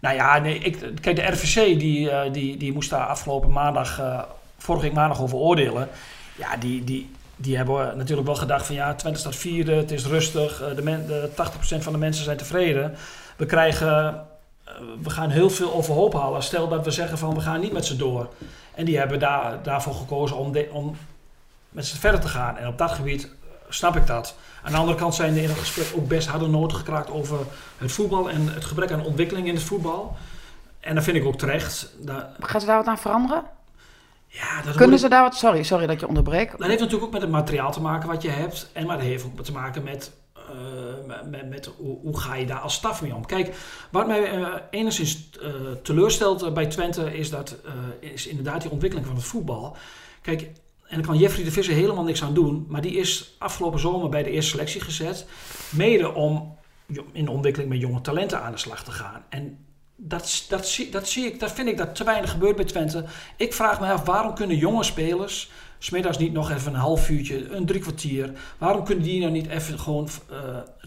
Nou 0.00 0.14
ja, 0.14 0.38
nee, 0.38 0.58
ik, 0.58 0.78
kijk, 1.00 1.16
de 1.16 1.22
RVC 1.22 1.78
die, 1.78 2.10
eh, 2.10 2.32
die, 2.32 2.56
die 2.56 2.72
moest 2.72 2.90
daar 2.90 3.06
afgelopen 3.06 3.52
maandag, 3.52 3.98
eh, 4.00 4.22
vorige 4.58 4.84
week 4.84 4.94
maandag 4.94 5.20
over 5.20 5.38
oordelen. 5.38 5.88
Ja, 6.36 6.56
die, 6.56 6.84
die, 6.84 7.10
die 7.36 7.56
hebben 7.56 7.96
natuurlijk 7.96 8.26
wel 8.26 8.36
gedacht 8.36 8.66
van 8.66 8.74
ja, 8.74 8.94
Twente 8.94 9.18
staat 9.18 9.36
vierde, 9.36 9.72
het 9.72 9.90
is 9.90 10.06
rustig, 10.06 10.62
eh, 10.62 10.76
de, 10.76 11.06
de 11.06 11.30
80% 11.34 11.82
van 11.82 11.92
de 11.92 11.98
mensen 11.98 12.24
zijn 12.24 12.36
tevreden. 12.36 12.94
We 13.36 13.46
krijgen, 13.46 14.26
eh, 14.64 14.74
we 15.02 15.10
gaan 15.10 15.30
heel 15.30 15.50
veel 15.50 15.74
overhoop 15.74 16.12
halen. 16.12 16.42
Stel 16.42 16.68
dat 16.68 16.84
we 16.84 16.90
zeggen 16.90 17.18
van 17.18 17.34
we 17.34 17.40
gaan 17.40 17.60
niet 17.60 17.72
met 17.72 17.86
ze 17.86 17.96
door. 17.96 18.28
En 18.74 18.84
die 18.84 18.98
hebben 18.98 19.18
daar, 19.18 19.62
daarvoor 19.62 19.94
gekozen 19.94 20.36
om, 20.36 20.56
om 20.70 20.96
met 21.68 21.86
ze 21.86 21.98
verder 21.98 22.20
te 22.20 22.28
gaan. 22.28 22.56
En 22.56 22.68
op 22.68 22.78
dat 22.78 22.90
gebied 22.90 23.24
eh, 23.24 23.28
snap 23.68 23.96
ik 23.96 24.06
dat. 24.06 24.36
Aan 24.62 24.72
de 24.72 24.78
andere 24.78 24.98
kant 24.98 25.14
zijn 25.14 25.36
er 25.36 25.42
in 25.42 25.48
het 25.48 25.58
gesprek 25.58 25.92
ook 25.96 26.08
best 26.08 26.28
harde 26.28 26.46
noten 26.46 26.76
gekraakt 26.76 27.10
over 27.10 27.38
het 27.78 27.92
voetbal 27.92 28.30
en 28.30 28.48
het 28.54 28.64
gebrek 28.64 28.92
aan 28.92 29.04
ontwikkeling 29.04 29.46
in 29.46 29.54
het 29.54 29.62
voetbal. 29.62 30.16
En 30.80 30.94
dat 30.94 31.04
vind 31.04 31.16
ik 31.16 31.24
ook 31.24 31.38
terecht. 31.38 31.92
Gaan 32.38 32.60
ze 32.60 32.66
daar 32.66 32.76
wat 32.76 32.86
aan 32.86 32.98
veranderen? 32.98 33.55
Ja, 34.36 34.62
dat 34.62 34.76
Kunnen 34.76 34.98
ze 34.98 35.08
daar 35.08 35.22
wat... 35.22 35.34
Sorry, 35.34 35.62
sorry 35.62 35.86
dat 35.86 36.00
je 36.00 36.08
onderbreek. 36.08 36.50
dat 36.50 36.66
heeft 36.66 36.80
natuurlijk 36.80 37.06
ook 37.06 37.12
met 37.12 37.22
het 37.22 37.30
materiaal 37.30 37.72
te 37.72 37.80
maken 37.80 38.08
wat 38.08 38.22
je 38.22 38.28
hebt. 38.28 38.70
En 38.72 38.86
maar 38.86 38.96
dat 38.96 39.06
heeft 39.06 39.24
ook 39.24 39.44
te 39.44 39.52
maken 39.52 39.82
met, 39.82 40.12
eh, 40.34 41.26
met, 41.26 41.48
met, 41.48 41.70
hoe, 41.76 41.98
hoe 42.00 42.20
ga 42.20 42.34
je 42.34 42.46
daar 42.46 42.58
als 42.58 42.74
staf 42.74 43.02
mee 43.02 43.14
om. 43.14 43.26
Kijk, 43.26 43.54
wat 43.90 44.06
mij 44.06 44.30
eh, 44.30 44.54
enigszins 44.70 45.30
eh, 45.42 45.50
teleurstelt 45.82 46.54
bij 46.54 46.66
Twente 46.66 47.16
is, 47.16 47.30
dat, 47.30 47.56
is 48.00 48.26
inderdaad 48.26 48.62
die 48.62 48.70
ontwikkeling 48.70 49.08
van 49.08 49.16
het 49.16 49.26
voetbal. 49.26 49.76
Kijk, 50.22 50.42
en 50.88 50.96
daar 50.96 51.06
kan 51.06 51.18
Jeffrey 51.18 51.44
de 51.44 51.50
Visser 51.50 51.74
helemaal 51.74 52.04
niks 52.04 52.22
aan 52.22 52.34
doen. 52.34 52.66
Maar 52.68 52.80
die 52.80 52.96
is 52.96 53.36
afgelopen 53.38 53.80
zomer 53.80 54.08
bij 54.08 54.22
de 54.22 54.30
eerste 54.30 54.50
selectie 54.50 54.80
gezet. 54.80 55.26
Mede 55.70 56.14
om 56.14 56.58
in 57.12 57.24
de 57.24 57.30
ontwikkeling 57.30 57.70
met 57.70 57.80
jonge 57.80 58.00
talenten 58.00 58.42
aan 58.42 58.52
de 58.52 58.58
slag 58.58 58.84
te 58.84 58.90
gaan. 58.90 59.24
En 59.28 59.66
dat, 59.96 60.44
dat, 60.48 60.68
zie, 60.68 60.90
dat 60.90 61.08
zie 61.08 61.26
ik, 61.26 61.40
dat 61.40 61.52
vind 61.52 61.68
ik 61.68 61.76
dat 61.76 61.94
te 61.94 62.04
weinig 62.04 62.30
gebeurt 62.30 62.56
bij 62.56 62.64
Twente. 62.64 63.04
Ik 63.36 63.54
vraag 63.54 63.80
me 63.80 63.92
af, 63.92 64.04
waarom 64.04 64.34
kunnen 64.34 64.56
jonge 64.56 64.84
spelers, 64.84 65.50
smiddags 65.78 66.18
niet 66.18 66.32
nog 66.32 66.50
even 66.50 66.74
een 66.74 66.80
half 66.80 67.10
uurtje, 67.10 67.50
een 67.50 67.66
drie 67.66 67.80
kwartier, 67.80 68.32
waarom 68.58 68.84
kunnen 68.84 69.04
die 69.04 69.20
nou 69.20 69.32
niet 69.32 69.48
even 69.48 69.78
gewoon 69.78 70.08
eh, 70.30 70.38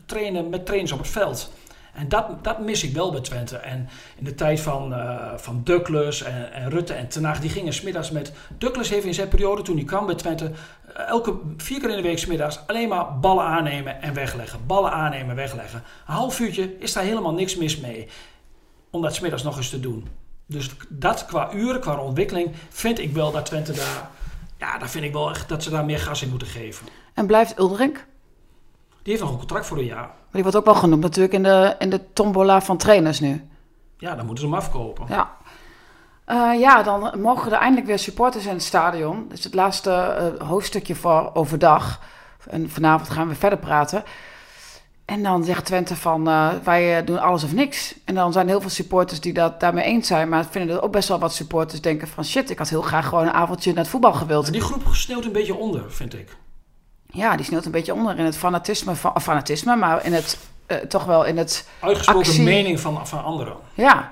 trainen 0.06 0.50
met 0.50 0.66
trainers 0.66 0.92
op 0.92 1.00
het 1.00 1.08
veld? 1.08 1.52
En 1.94 2.10
dat, 2.10 2.44
dat 2.44 2.60
mis 2.60 2.84
ik 2.84 2.94
wel 2.94 3.12
bij 3.12 3.22
Twente. 3.22 3.58
En 3.58 3.90
in 4.18 4.24
de 4.24 4.36
tijd 4.36 4.60
van, 4.60 4.94
eh 4.94 5.34
van 5.36 5.64
en, 5.66 6.70
Rutte 6.70 6.94
en 6.94 7.08
Ten 7.08 7.24
Hag, 7.24 7.40
die 7.40 7.50
gingen 7.50 7.74
smiddags 7.74 8.12
met... 8.12 8.32
Douglas 8.58 8.90
heeft 8.90 9.06
in 9.06 9.14
zijn 9.14 9.28
periode, 9.28 9.62
toen 9.62 9.76
hij 9.76 9.86
kwam 9.86 10.06
bij 10.06 10.16
Twente, 10.16 10.52
eh, 10.96 11.08
elke 11.08 11.40
vier 11.58 11.80
keer 11.80 11.90
in 11.90 11.96
de 11.96 12.02
week 12.02 12.20
smiddags 12.20 12.60
alleen 12.68 12.90
maar 12.90 13.20
ballen 13.20 13.44
aannemen 13.44 14.02
en 14.02 14.14
wegleggen. 14.14 14.60
Ballen 14.66 14.92
aannemen 14.92 15.30
en 15.30 15.36
wegleggen. 15.36 15.84
Een 16.08 16.14
half 16.14 16.40
uurtje 16.40 16.78
is 16.80 16.94
daar 16.94 17.04
helemaal 17.04 17.34
niks 17.34 17.56
mis 17.56 17.78
mee 17.78 18.08
om 18.90 19.02
dat 19.02 19.16
smiddags 19.16 19.44
nog 19.44 19.58
eens 19.58 19.70
te 19.70 19.80
doen. 19.80 20.08
Dus 20.46 20.70
dat 20.90 21.26
qua 21.26 21.54
uren, 21.54 21.82
qua 21.82 21.98
ontwikkeling, 21.98 22.52
vind 22.70 23.00
ik 23.00 23.14
wel 23.14 23.32
dat 23.32 23.46
Twente 23.46 23.72
daar... 23.72 24.10
Ja, 24.58 24.78
daar 24.78 24.90
vind 24.90 25.06
ik 25.06 25.14
wel 25.14 25.30
echt 25.30 25.50
dat 25.50 25.64
ze 25.64 25.70
daar 25.70 25.86
meer 25.86 26.00
gas 26.00 26.22
in 26.22 26.30
moeten 26.30 26.48
geven. 26.48 26.88
En 27.14 27.26
blijft 27.26 27.60
Uldrink? 27.60 28.06
Die 29.02 29.14
heeft 29.14 29.22
nog 29.22 29.32
een 29.32 29.38
contract 29.38 29.66
voor 29.66 29.78
een 29.78 29.86
jaar. 29.86 30.08
Maar 30.08 30.28
die 30.32 30.42
wordt 30.42 30.58
ook 30.58 30.66
wel 30.66 30.76
genoemd 30.76 31.02
natuurlijk 31.02 31.34
in 31.34 31.44
de, 31.44 31.76
in 31.80 31.90
de 31.90 32.14
tombola 32.14 32.62
van 32.62 32.78
trainers 32.78 33.20
nu. 33.20 33.50
Ja, 33.98 34.16
dan 34.16 34.26
moeten 34.26 34.44
ze 34.44 34.50
hem 34.50 34.60
afkopen. 34.60 35.06
Ja. 35.10 35.38
Eh, 36.26 36.60
ja, 36.60 36.84
dan 36.84 37.22
mogen 37.22 37.52
er 37.52 37.58
eindelijk 37.58 37.88
weer 37.88 38.00
supporters 38.00 38.46
in 38.46 38.54
het 38.54 38.64
stadion. 38.64 39.32
Is 39.32 39.44
het 39.44 39.54
laatste 39.54 39.92
eh, 39.92 40.48
hoofdstukje 40.48 40.96
voor 40.96 41.30
overdag. 41.34 42.02
En 42.50 42.70
vanavond 42.70 43.10
gaan 43.10 43.28
we 43.28 43.36
verder 43.36 43.60
praten. 43.60 44.04
En 45.10 45.24
dan 45.24 45.44
zegt 45.44 45.66
Twente 45.66 45.96
van, 45.96 46.28
eh, 46.28 46.50
wij 46.64 46.98
eh, 46.98 47.06
doen 47.06 47.20
alles 47.20 47.44
of 47.44 47.54
niks. 47.54 47.96
En 48.06 48.16
dan 48.16 48.32
zijn 48.32 48.46
er 48.46 48.52
heel 48.52 48.62
veel 48.62 48.70
supporters 48.70 49.20
die 49.20 49.34
dat 49.34 49.60
daarmee 49.60 49.84
eens 49.84 50.08
zijn. 50.08 50.30
Maar 50.30 50.46
vinden 50.50 50.76
er 50.76 50.82
ook 50.82 50.92
best 50.92 51.08
wel 51.08 51.20
wat 51.20 51.34
supporters 51.34 51.82
denken 51.82 52.08
van... 52.08 52.26
shit, 52.26 52.50
ik 52.50 52.58
had 52.58 52.70
heel 52.70 52.82
graag 52.82 53.08
gewoon 53.08 53.24
een 53.24 53.34
avondje 53.34 53.70
naar 53.70 53.82
het 53.82 53.92
voetbal 53.92 54.14
gewild. 54.14 54.44
Maar 54.44 54.52
die 54.52 54.62
groep 54.62 54.84
sneeuwt 54.92 55.26
een 55.26 55.32
beetje 55.32 55.56
onder, 55.56 55.92
vind 55.92 56.14
ik. 56.14 56.38
Ja, 57.12 57.36
die 57.36 57.46
sneeuwt 57.46 57.66
een 57.66 57.72
beetje 57.72 57.94
onder 57.94 58.18
in 58.18 58.26
het 58.26 58.38
fanatisme, 58.38 58.96
van, 58.96 59.16
of 59.16 59.24
fanatisme 59.24 59.76
maar 59.76 60.06
in 60.06 60.14
het, 60.14 60.38
eh, 60.66 60.78
toch 60.78 61.06
wel 61.06 61.26
in 61.26 61.38
het, 61.38 61.68
Uitgesproken 61.80 62.28
Actie. 62.28 62.44
mening 62.44 62.80
van, 62.80 63.08
van 63.08 63.24
anderen. 63.24 63.56
ja. 63.74 64.10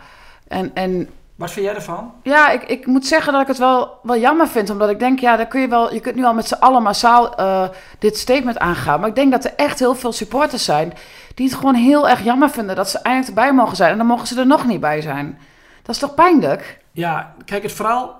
En, 0.47 0.75
en 0.75 1.09
Wat 1.37 1.51
vind 1.51 1.65
jij 1.65 1.75
ervan? 1.75 2.13
ja, 2.23 2.49
ik, 2.49 2.63
ik 2.63 2.85
moet 2.85 3.05
zeggen 3.05 3.33
dat 3.33 3.41
ik 3.41 3.47
het 3.47 3.57
wel, 3.57 3.99
wel 4.03 4.17
jammer 4.17 4.47
vind, 4.47 4.69
omdat 4.69 4.89
ik 4.89 4.99
denk, 4.99 5.19
ja, 5.19 5.35
daar 5.35 5.47
kun 5.47 5.61
je 5.61 5.67
wel, 5.67 5.93
je 5.93 5.99
kunt 5.99 6.15
nu 6.15 6.25
al 6.25 6.33
met 6.33 6.47
z'n 6.47 6.53
allen 6.53 6.83
massaal 6.83 7.35
eh, 7.35 7.69
dit 7.99 8.17
statement 8.17 8.57
aangaan. 8.57 8.99
Maar 8.99 9.09
ik 9.09 9.15
denk 9.15 9.31
dat 9.31 9.45
er 9.45 9.53
echt 9.55 9.79
heel 9.79 9.95
veel 9.95 10.11
supporters 10.11 10.63
zijn 10.63 10.93
die 11.35 11.47
het 11.47 11.55
gewoon 11.57 11.75
heel 11.75 12.09
erg 12.09 12.23
jammer 12.23 12.49
vinden 12.49 12.75
dat 12.75 12.89
ze 12.89 12.97
eindelijk 12.97 13.37
erbij 13.37 13.53
mogen 13.53 13.75
zijn. 13.75 13.91
En 13.91 13.97
dan 13.97 14.07
mogen 14.07 14.27
ze 14.27 14.39
er 14.39 14.47
nog 14.47 14.65
niet 14.65 14.79
bij 14.79 15.01
zijn. 15.01 15.39
Dat 15.83 15.95
is 15.95 16.01
toch 16.01 16.13
pijnlijk? 16.13 16.79
Ja, 16.91 17.33
kijk, 17.45 17.63
het 17.63 17.71
verhaal, 17.71 18.19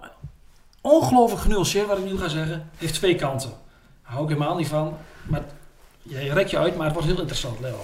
ongelooflijk 0.81 1.41
genuanceerd 1.41 1.87
wat 1.87 1.97
ik 1.97 2.05
nu 2.05 2.17
ga 2.17 2.27
zeggen, 2.27 2.69
heeft 2.77 2.93
twee 2.93 3.15
kanten. 3.15 3.49
Daar 3.49 4.11
hou 4.11 4.23
ik 4.23 4.29
helemaal 4.29 4.55
niet 4.57 4.67
van. 4.67 4.97
Maar 5.23 5.41
je 6.01 6.33
rek 6.33 6.47
je 6.47 6.57
uit, 6.57 6.75
maar 6.75 6.85
het 6.85 6.93
wordt 6.93 7.09
heel 7.09 7.19
interessant, 7.19 7.59
Leo. 7.59 7.79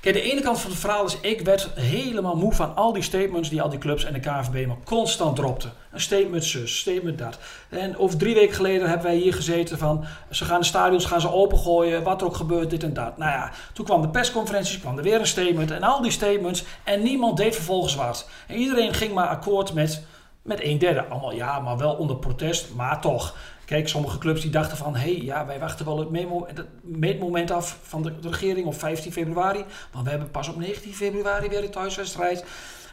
Kijk, 0.00 0.14
de 0.14 0.22
ene 0.22 0.40
kant 0.40 0.60
van 0.60 0.70
het 0.70 0.80
verhaal 0.80 1.04
is, 1.04 1.20
ik 1.20 1.40
werd 1.40 1.68
helemaal 1.74 2.36
moe 2.36 2.52
van 2.52 2.76
al 2.76 2.92
die 2.92 3.02
statements 3.02 3.48
die 3.48 3.62
al 3.62 3.68
die 3.68 3.78
clubs 3.78 4.04
en 4.04 4.12
de 4.12 4.20
KNVB 4.20 4.66
maar 4.66 4.76
constant 4.84 5.36
dropten. 5.36 5.72
Een 5.92 6.00
statement 6.00 6.44
zus, 6.44 6.78
statement 6.78 7.18
dat. 7.18 7.38
En 7.68 7.96
over 7.96 8.18
drie 8.18 8.34
weken 8.34 8.54
geleden 8.54 8.88
hebben 8.88 9.06
wij 9.06 9.16
hier 9.16 9.34
gezeten 9.34 9.78
van, 9.78 10.04
ze 10.30 10.44
gaan 10.44 10.60
de 10.60 10.66
stadions 10.66 11.04
gaan 11.04 11.20
ze 11.20 11.32
opengooien, 11.32 12.02
wat 12.02 12.20
er 12.20 12.26
ook 12.26 12.36
gebeurt, 12.36 12.70
dit 12.70 12.82
en 12.82 12.94
dat. 12.94 13.18
Nou 13.18 13.30
ja, 13.30 13.52
toen 13.72 13.84
kwam 13.84 14.02
de 14.02 14.08
persconferentie, 14.08 14.80
kwam 14.80 14.96
er 14.96 15.02
weer 15.02 15.20
een 15.20 15.26
statement 15.26 15.70
en 15.70 15.82
al 15.82 16.02
die 16.02 16.10
statements 16.10 16.64
en 16.84 17.02
niemand 17.02 17.36
deed 17.36 17.54
vervolgens 17.54 17.94
wat. 17.94 18.28
En 18.46 18.56
iedereen 18.56 18.94
ging 18.94 19.14
maar 19.14 19.28
akkoord 19.28 19.72
met, 19.72 20.02
met 20.42 20.64
een 20.64 20.78
derde. 20.78 21.04
Allemaal 21.04 21.32
ja, 21.32 21.60
maar 21.60 21.76
wel 21.78 21.92
onder 21.92 22.16
protest, 22.16 22.74
maar 22.74 23.00
toch. 23.00 23.34
Kijk, 23.70 23.88
sommige 23.88 24.18
clubs 24.18 24.40
die 24.40 24.50
dachten 24.50 24.76
van... 24.76 24.96
hé, 24.96 25.00
hey, 25.14 25.22
ja, 25.22 25.46
wij 25.46 25.58
wachten 25.58 25.84
wel 25.86 25.98
het 25.98 26.08
het 26.54 26.66
meetmoment 26.82 27.50
af 27.50 27.78
van 27.82 28.02
de, 28.02 28.18
de 28.20 28.28
regering 28.28 28.66
op 28.66 28.78
15 28.78 29.12
februari. 29.12 29.64
Want 29.92 30.04
we 30.04 30.10
hebben 30.10 30.30
pas 30.30 30.48
op 30.48 30.56
19 30.56 30.94
februari 30.94 31.48
weer 31.48 31.64
een 31.64 31.70
thuiswedstrijd. 31.70 32.44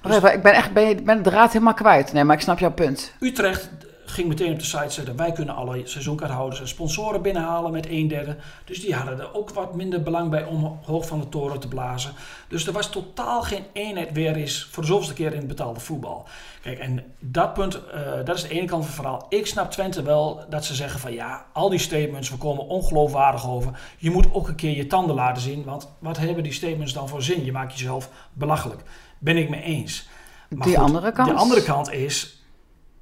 Even, 0.10 0.34
ik 0.34 0.42
ben 0.42 0.54
echt 0.54 0.74
ben, 0.74 0.88
je- 0.88 1.02
ben 1.02 1.24
de 1.24 1.30
draad 1.30 1.52
helemaal 1.54 1.74
kwijt. 1.74 2.13
Nee, 2.13 2.24
maar 2.24 2.36
ik 2.36 2.42
snap 2.42 2.60
jouw 2.60 2.72
punt. 2.72 3.13
Utrecht 3.20 3.70
ging 4.12 4.28
meteen 4.28 4.52
op 4.52 4.60
de 4.60 4.65
site 4.65 4.89
zetten... 4.89 5.15
wij 5.15 5.32
kunnen 5.32 5.56
alle 5.56 5.82
seizoenkaarthouders 5.84 6.60
en 6.60 6.67
sponsoren 6.67 7.22
binnenhalen 7.22 7.72
met 7.72 7.88
een 7.89 8.08
derde. 8.08 8.38
Dus 8.65 8.82
die 8.82 8.96
hadden 8.96 9.20
er 9.20 9.34
ook 9.34 9.50
wat 9.50 9.76
minder 9.76 10.04
belang 10.04 10.30
bij 10.30 10.46
om 10.46 10.80
hoog 10.86 11.08
van 11.08 11.20
de 11.20 11.30
toren 11.30 11.60
te 11.60 11.67
blazen. 11.67 12.13
Dus 12.48 12.67
er 12.67 12.74
was 12.74 12.89
totaal 12.89 13.41
geen 13.41 13.63
eenheid 13.74 14.12
weer 14.12 14.36
eens 14.36 14.67
voor 14.72 14.84
de 14.84 14.89
zoveelste 14.89 15.13
keer 15.13 15.32
in 15.32 15.38
het 15.38 15.48
betaalde 15.48 15.80
voetbal. 15.80 16.26
Kijk, 16.62 16.80
en 16.80 17.04
dat 17.20 17.54
punt, 17.54 17.86
eh, 17.86 18.02
dat 18.26 18.36
is 18.36 18.41
de 18.41 18.50
ene 18.50 18.65
kant 18.65 18.86
van 18.86 18.93
het 18.93 19.02
verhaal. 19.02 19.26
Ik 19.30 19.48
snap 19.48 19.72
Twente 19.72 20.02
wel 20.02 20.46
dat 20.50 20.65
ze 20.65 20.76
zeggen 20.76 21.00
van 21.00 21.13
ja, 21.13 21.46
al 21.54 21.70
die 21.70 21.80
statements, 21.80 22.30
we 22.30 22.38
komen 22.38 22.67
ongeloofwaardig 22.67 23.50
over. 23.50 23.80
Je 23.98 24.12
moet 24.12 24.34
ook 24.34 24.48
een 24.48 24.56
keer 24.56 24.76
je 24.76 24.88
tanden 24.88 25.15
laten 25.15 25.41
zien, 25.41 25.63
want 25.63 25.89
wat 26.00 26.17
hebben 26.17 26.43
die 26.43 26.54
statements 26.54 26.93
dan 26.93 27.08
voor 27.08 27.24
zin? 27.24 27.46
Je 27.46 27.52
maakt 27.52 27.78
jezelf 27.78 28.10
belachelijk. 28.34 28.82
Ben 29.20 29.38
ik 29.38 29.50
mee 29.50 29.62
eens. 29.62 30.08
Maar 30.50 30.67
Die 30.67 30.76
goed, 30.76 30.86
andere 30.86 31.12
kant? 31.12 31.30
De 31.30 31.36
andere 31.36 31.63
kant 31.63 31.91
is, 31.91 32.37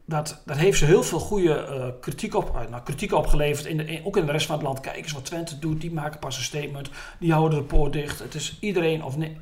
dat, 0.05 0.41
dat 0.45 0.57
heeft 0.57 0.77
ze 0.79 0.85
heel 0.85 1.03
veel 1.03 1.19
goede 1.19 1.53
eh, 1.65 1.85
kritiek, 2.01 2.35
op, 2.35 2.55
eh, 2.55 2.69
nou, 2.69 2.83
kritiek 2.83 3.13
opgeleverd, 3.13 3.65
in 3.65 3.77
de, 3.77 3.85
in- 3.85 4.05
ook 4.05 4.17
in 4.17 4.25
de 4.25 4.31
rest 4.31 4.45
van 4.45 4.55
het 4.55 4.63
land. 4.65 4.79
Kijk 4.79 4.95
eens 4.97 5.11
wat 5.11 5.25
Twente 5.25 5.59
doet, 5.59 5.81
die 5.81 5.91
maken 5.93 6.19
pas 6.19 6.37
een 6.37 6.43
statement, 6.43 6.89
die 7.19 7.31
houden 7.33 7.59
de 7.59 7.65
poort 7.65 7.93
dicht. 7.93 8.19
Het 8.19 8.35
is 8.35 8.57
iedereen 8.59 9.03
of, 9.03 9.15
hè, 9.15 9.35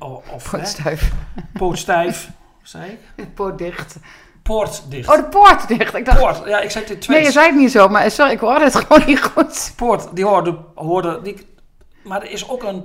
Pootstijf. 0.50 1.12
poot 1.52 1.78
stijf, 1.78 2.30
zei 2.62 2.98
ik. 3.16 3.34
Poot 3.34 3.58
dicht. 3.58 3.96
poort 4.42 4.82
dicht. 4.88 5.08
Oh, 5.08 5.16
de 5.16 5.24
poort 5.24 5.68
dicht. 5.68 5.94
Ik 5.94 6.04
dacht, 6.04 6.18
Poort, 6.18 6.42
ja, 6.46 6.60
ik 6.60 6.70
zei 6.70 6.84
het 6.84 6.92
in 6.94 7.00
twee. 7.00 7.16
nee, 7.16 7.26
je 7.26 7.32
zei 7.32 7.46
het 7.46 7.56
niet 7.56 7.70
zo, 7.70 7.88
maar 7.88 8.10
sorry, 8.10 8.32
ik 8.32 8.38
hoorde 8.40 8.64
het 8.64 8.74
gewoon 8.84 9.06
niet 9.06 9.22
goed. 9.22 9.72
Poort, 9.76 10.08
die 10.16 10.24
hoorde, 10.24 10.58
hoorde 10.74 11.20
die, 11.22 11.36
maar 12.04 12.22
er 12.22 12.30
is 12.30 12.48
ook 12.48 12.62
een 12.62 12.84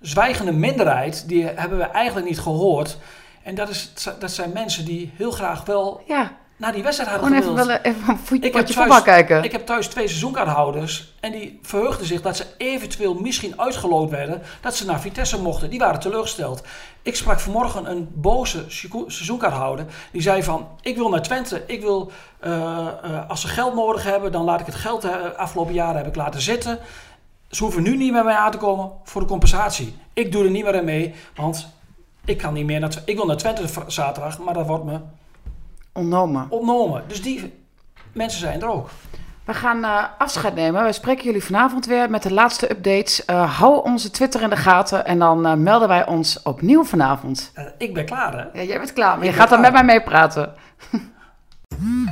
zwijgende 0.00 0.52
minderheid, 0.52 1.28
die 1.28 1.44
hebben 1.44 1.78
we 1.78 1.84
eigenlijk 1.84 2.26
niet 2.26 2.40
gehoord. 2.40 2.98
En 3.42 3.54
dat, 3.54 3.68
is, 3.68 3.92
dat 4.18 4.30
zijn 4.30 4.52
mensen 4.52 4.84
die 4.84 5.10
heel 5.16 5.30
graag 5.30 5.64
wel 5.64 6.02
Ja, 6.06 6.36
naar 6.60 6.72
die 6.72 6.82
wedstrijd 6.82 7.10
hadden 7.10 7.28
gewoon 7.28 7.42
even, 7.42 7.54
willen, 7.54 7.82
even 7.82 8.08
een 8.08 8.18
voetbal 8.18 9.02
kijken. 9.02 9.42
ik 9.42 9.52
heb 9.52 9.66
thuis 9.66 9.86
twee 9.86 10.08
seizoenkaarthouders 10.08 11.12
en 11.20 11.32
die 11.32 11.58
verheugden 11.62 12.06
zich 12.06 12.22
dat 12.22 12.36
ze 12.36 12.46
eventueel 12.56 13.14
misschien 13.14 13.60
uitgeloot 13.60 14.10
werden 14.10 14.42
dat 14.60 14.76
ze 14.76 14.86
naar 14.86 15.00
Vitesse 15.00 15.42
mochten. 15.42 15.70
Die 15.70 15.78
waren 15.78 16.00
teleurgesteld. 16.00 16.62
Ik 17.02 17.16
sprak 17.16 17.40
vanmorgen 17.40 17.90
een 17.90 18.08
boze 18.14 18.64
seizoen- 18.68 19.10
seizoenkaarthouder 19.10 19.86
die 20.12 20.22
zei 20.22 20.42
van 20.42 20.68
ik 20.80 20.96
wil 20.96 21.08
naar 21.08 21.22
Twente, 21.22 21.62
ik 21.66 21.80
wil 21.80 22.12
eh, 22.40 22.50
eh, 22.52 23.28
als 23.28 23.40
ze 23.40 23.48
geld 23.48 23.74
nodig 23.74 24.02
hebben 24.02 24.32
dan 24.32 24.44
laat 24.44 24.60
ik 24.60 24.66
het 24.66 24.74
geld 24.74 25.02
de 25.02 25.36
afgelopen 25.36 25.74
jaren 25.74 25.96
heb 25.96 26.06
ik 26.06 26.16
laten 26.16 26.40
zitten. 26.40 26.78
Ze 27.48 27.62
hoeven 27.62 27.82
nu 27.82 27.96
niet 27.96 28.12
meer 28.12 28.24
mij 28.24 28.34
aan 28.34 28.50
te 28.50 28.58
komen 28.58 28.90
voor 29.04 29.20
de 29.20 29.26
compensatie. 29.26 29.96
Ik 30.12 30.32
doe 30.32 30.44
er 30.44 30.50
niet 30.50 30.64
meer 30.64 30.78
aan 30.78 30.84
mee, 30.84 31.14
want 31.34 31.68
ik 32.24 32.38
kan 32.38 32.54
niet 32.54 32.66
meer 32.66 32.80
naar 32.80 33.02
Ik 33.04 33.16
wil 33.16 33.26
naar 33.26 33.36
Twente 33.36 33.64
zaterdag, 33.86 34.38
maar 34.38 34.54
dat 34.54 34.66
wordt 34.66 34.84
me 34.84 34.98
Ontnomen. 36.00 36.46
ontnomen. 36.48 37.02
Dus 37.06 37.22
die 37.22 37.52
mensen 38.12 38.40
zijn 38.40 38.62
er 38.62 38.68
ook. 38.68 38.88
We 39.44 39.54
gaan 39.54 39.84
eh, 39.84 40.04
afscheid 40.18 40.54
nemen. 40.54 40.84
We 40.84 40.92
spreken 40.92 41.24
jullie 41.24 41.44
vanavond 41.44 41.86
weer 41.86 42.10
met 42.10 42.22
de 42.22 42.32
laatste 42.32 42.70
updates. 42.70 43.24
Eh, 43.24 43.58
hou 43.58 43.84
onze 43.84 44.10
Twitter 44.10 44.42
in 44.42 44.50
de 44.50 44.56
gaten 44.56 45.06
en 45.06 45.18
dan 45.18 45.46
eh, 45.46 45.54
melden 45.54 45.88
wij 45.88 46.06
ons 46.06 46.42
opnieuw 46.42 46.84
vanavond. 46.84 47.50
Eh, 47.54 47.64
ik 47.78 47.94
ben 47.94 48.04
klaar 48.04 48.32
hè. 48.32 48.60
Ja, 48.60 48.66
jij 48.66 48.78
bent 48.78 48.92
klaar, 48.92 49.16
maar 49.16 49.26
je 49.26 49.32
gaat 49.32 49.48
dan 49.48 49.60
met 49.60 49.72
mij 49.72 49.84
meepraten. 49.84 50.54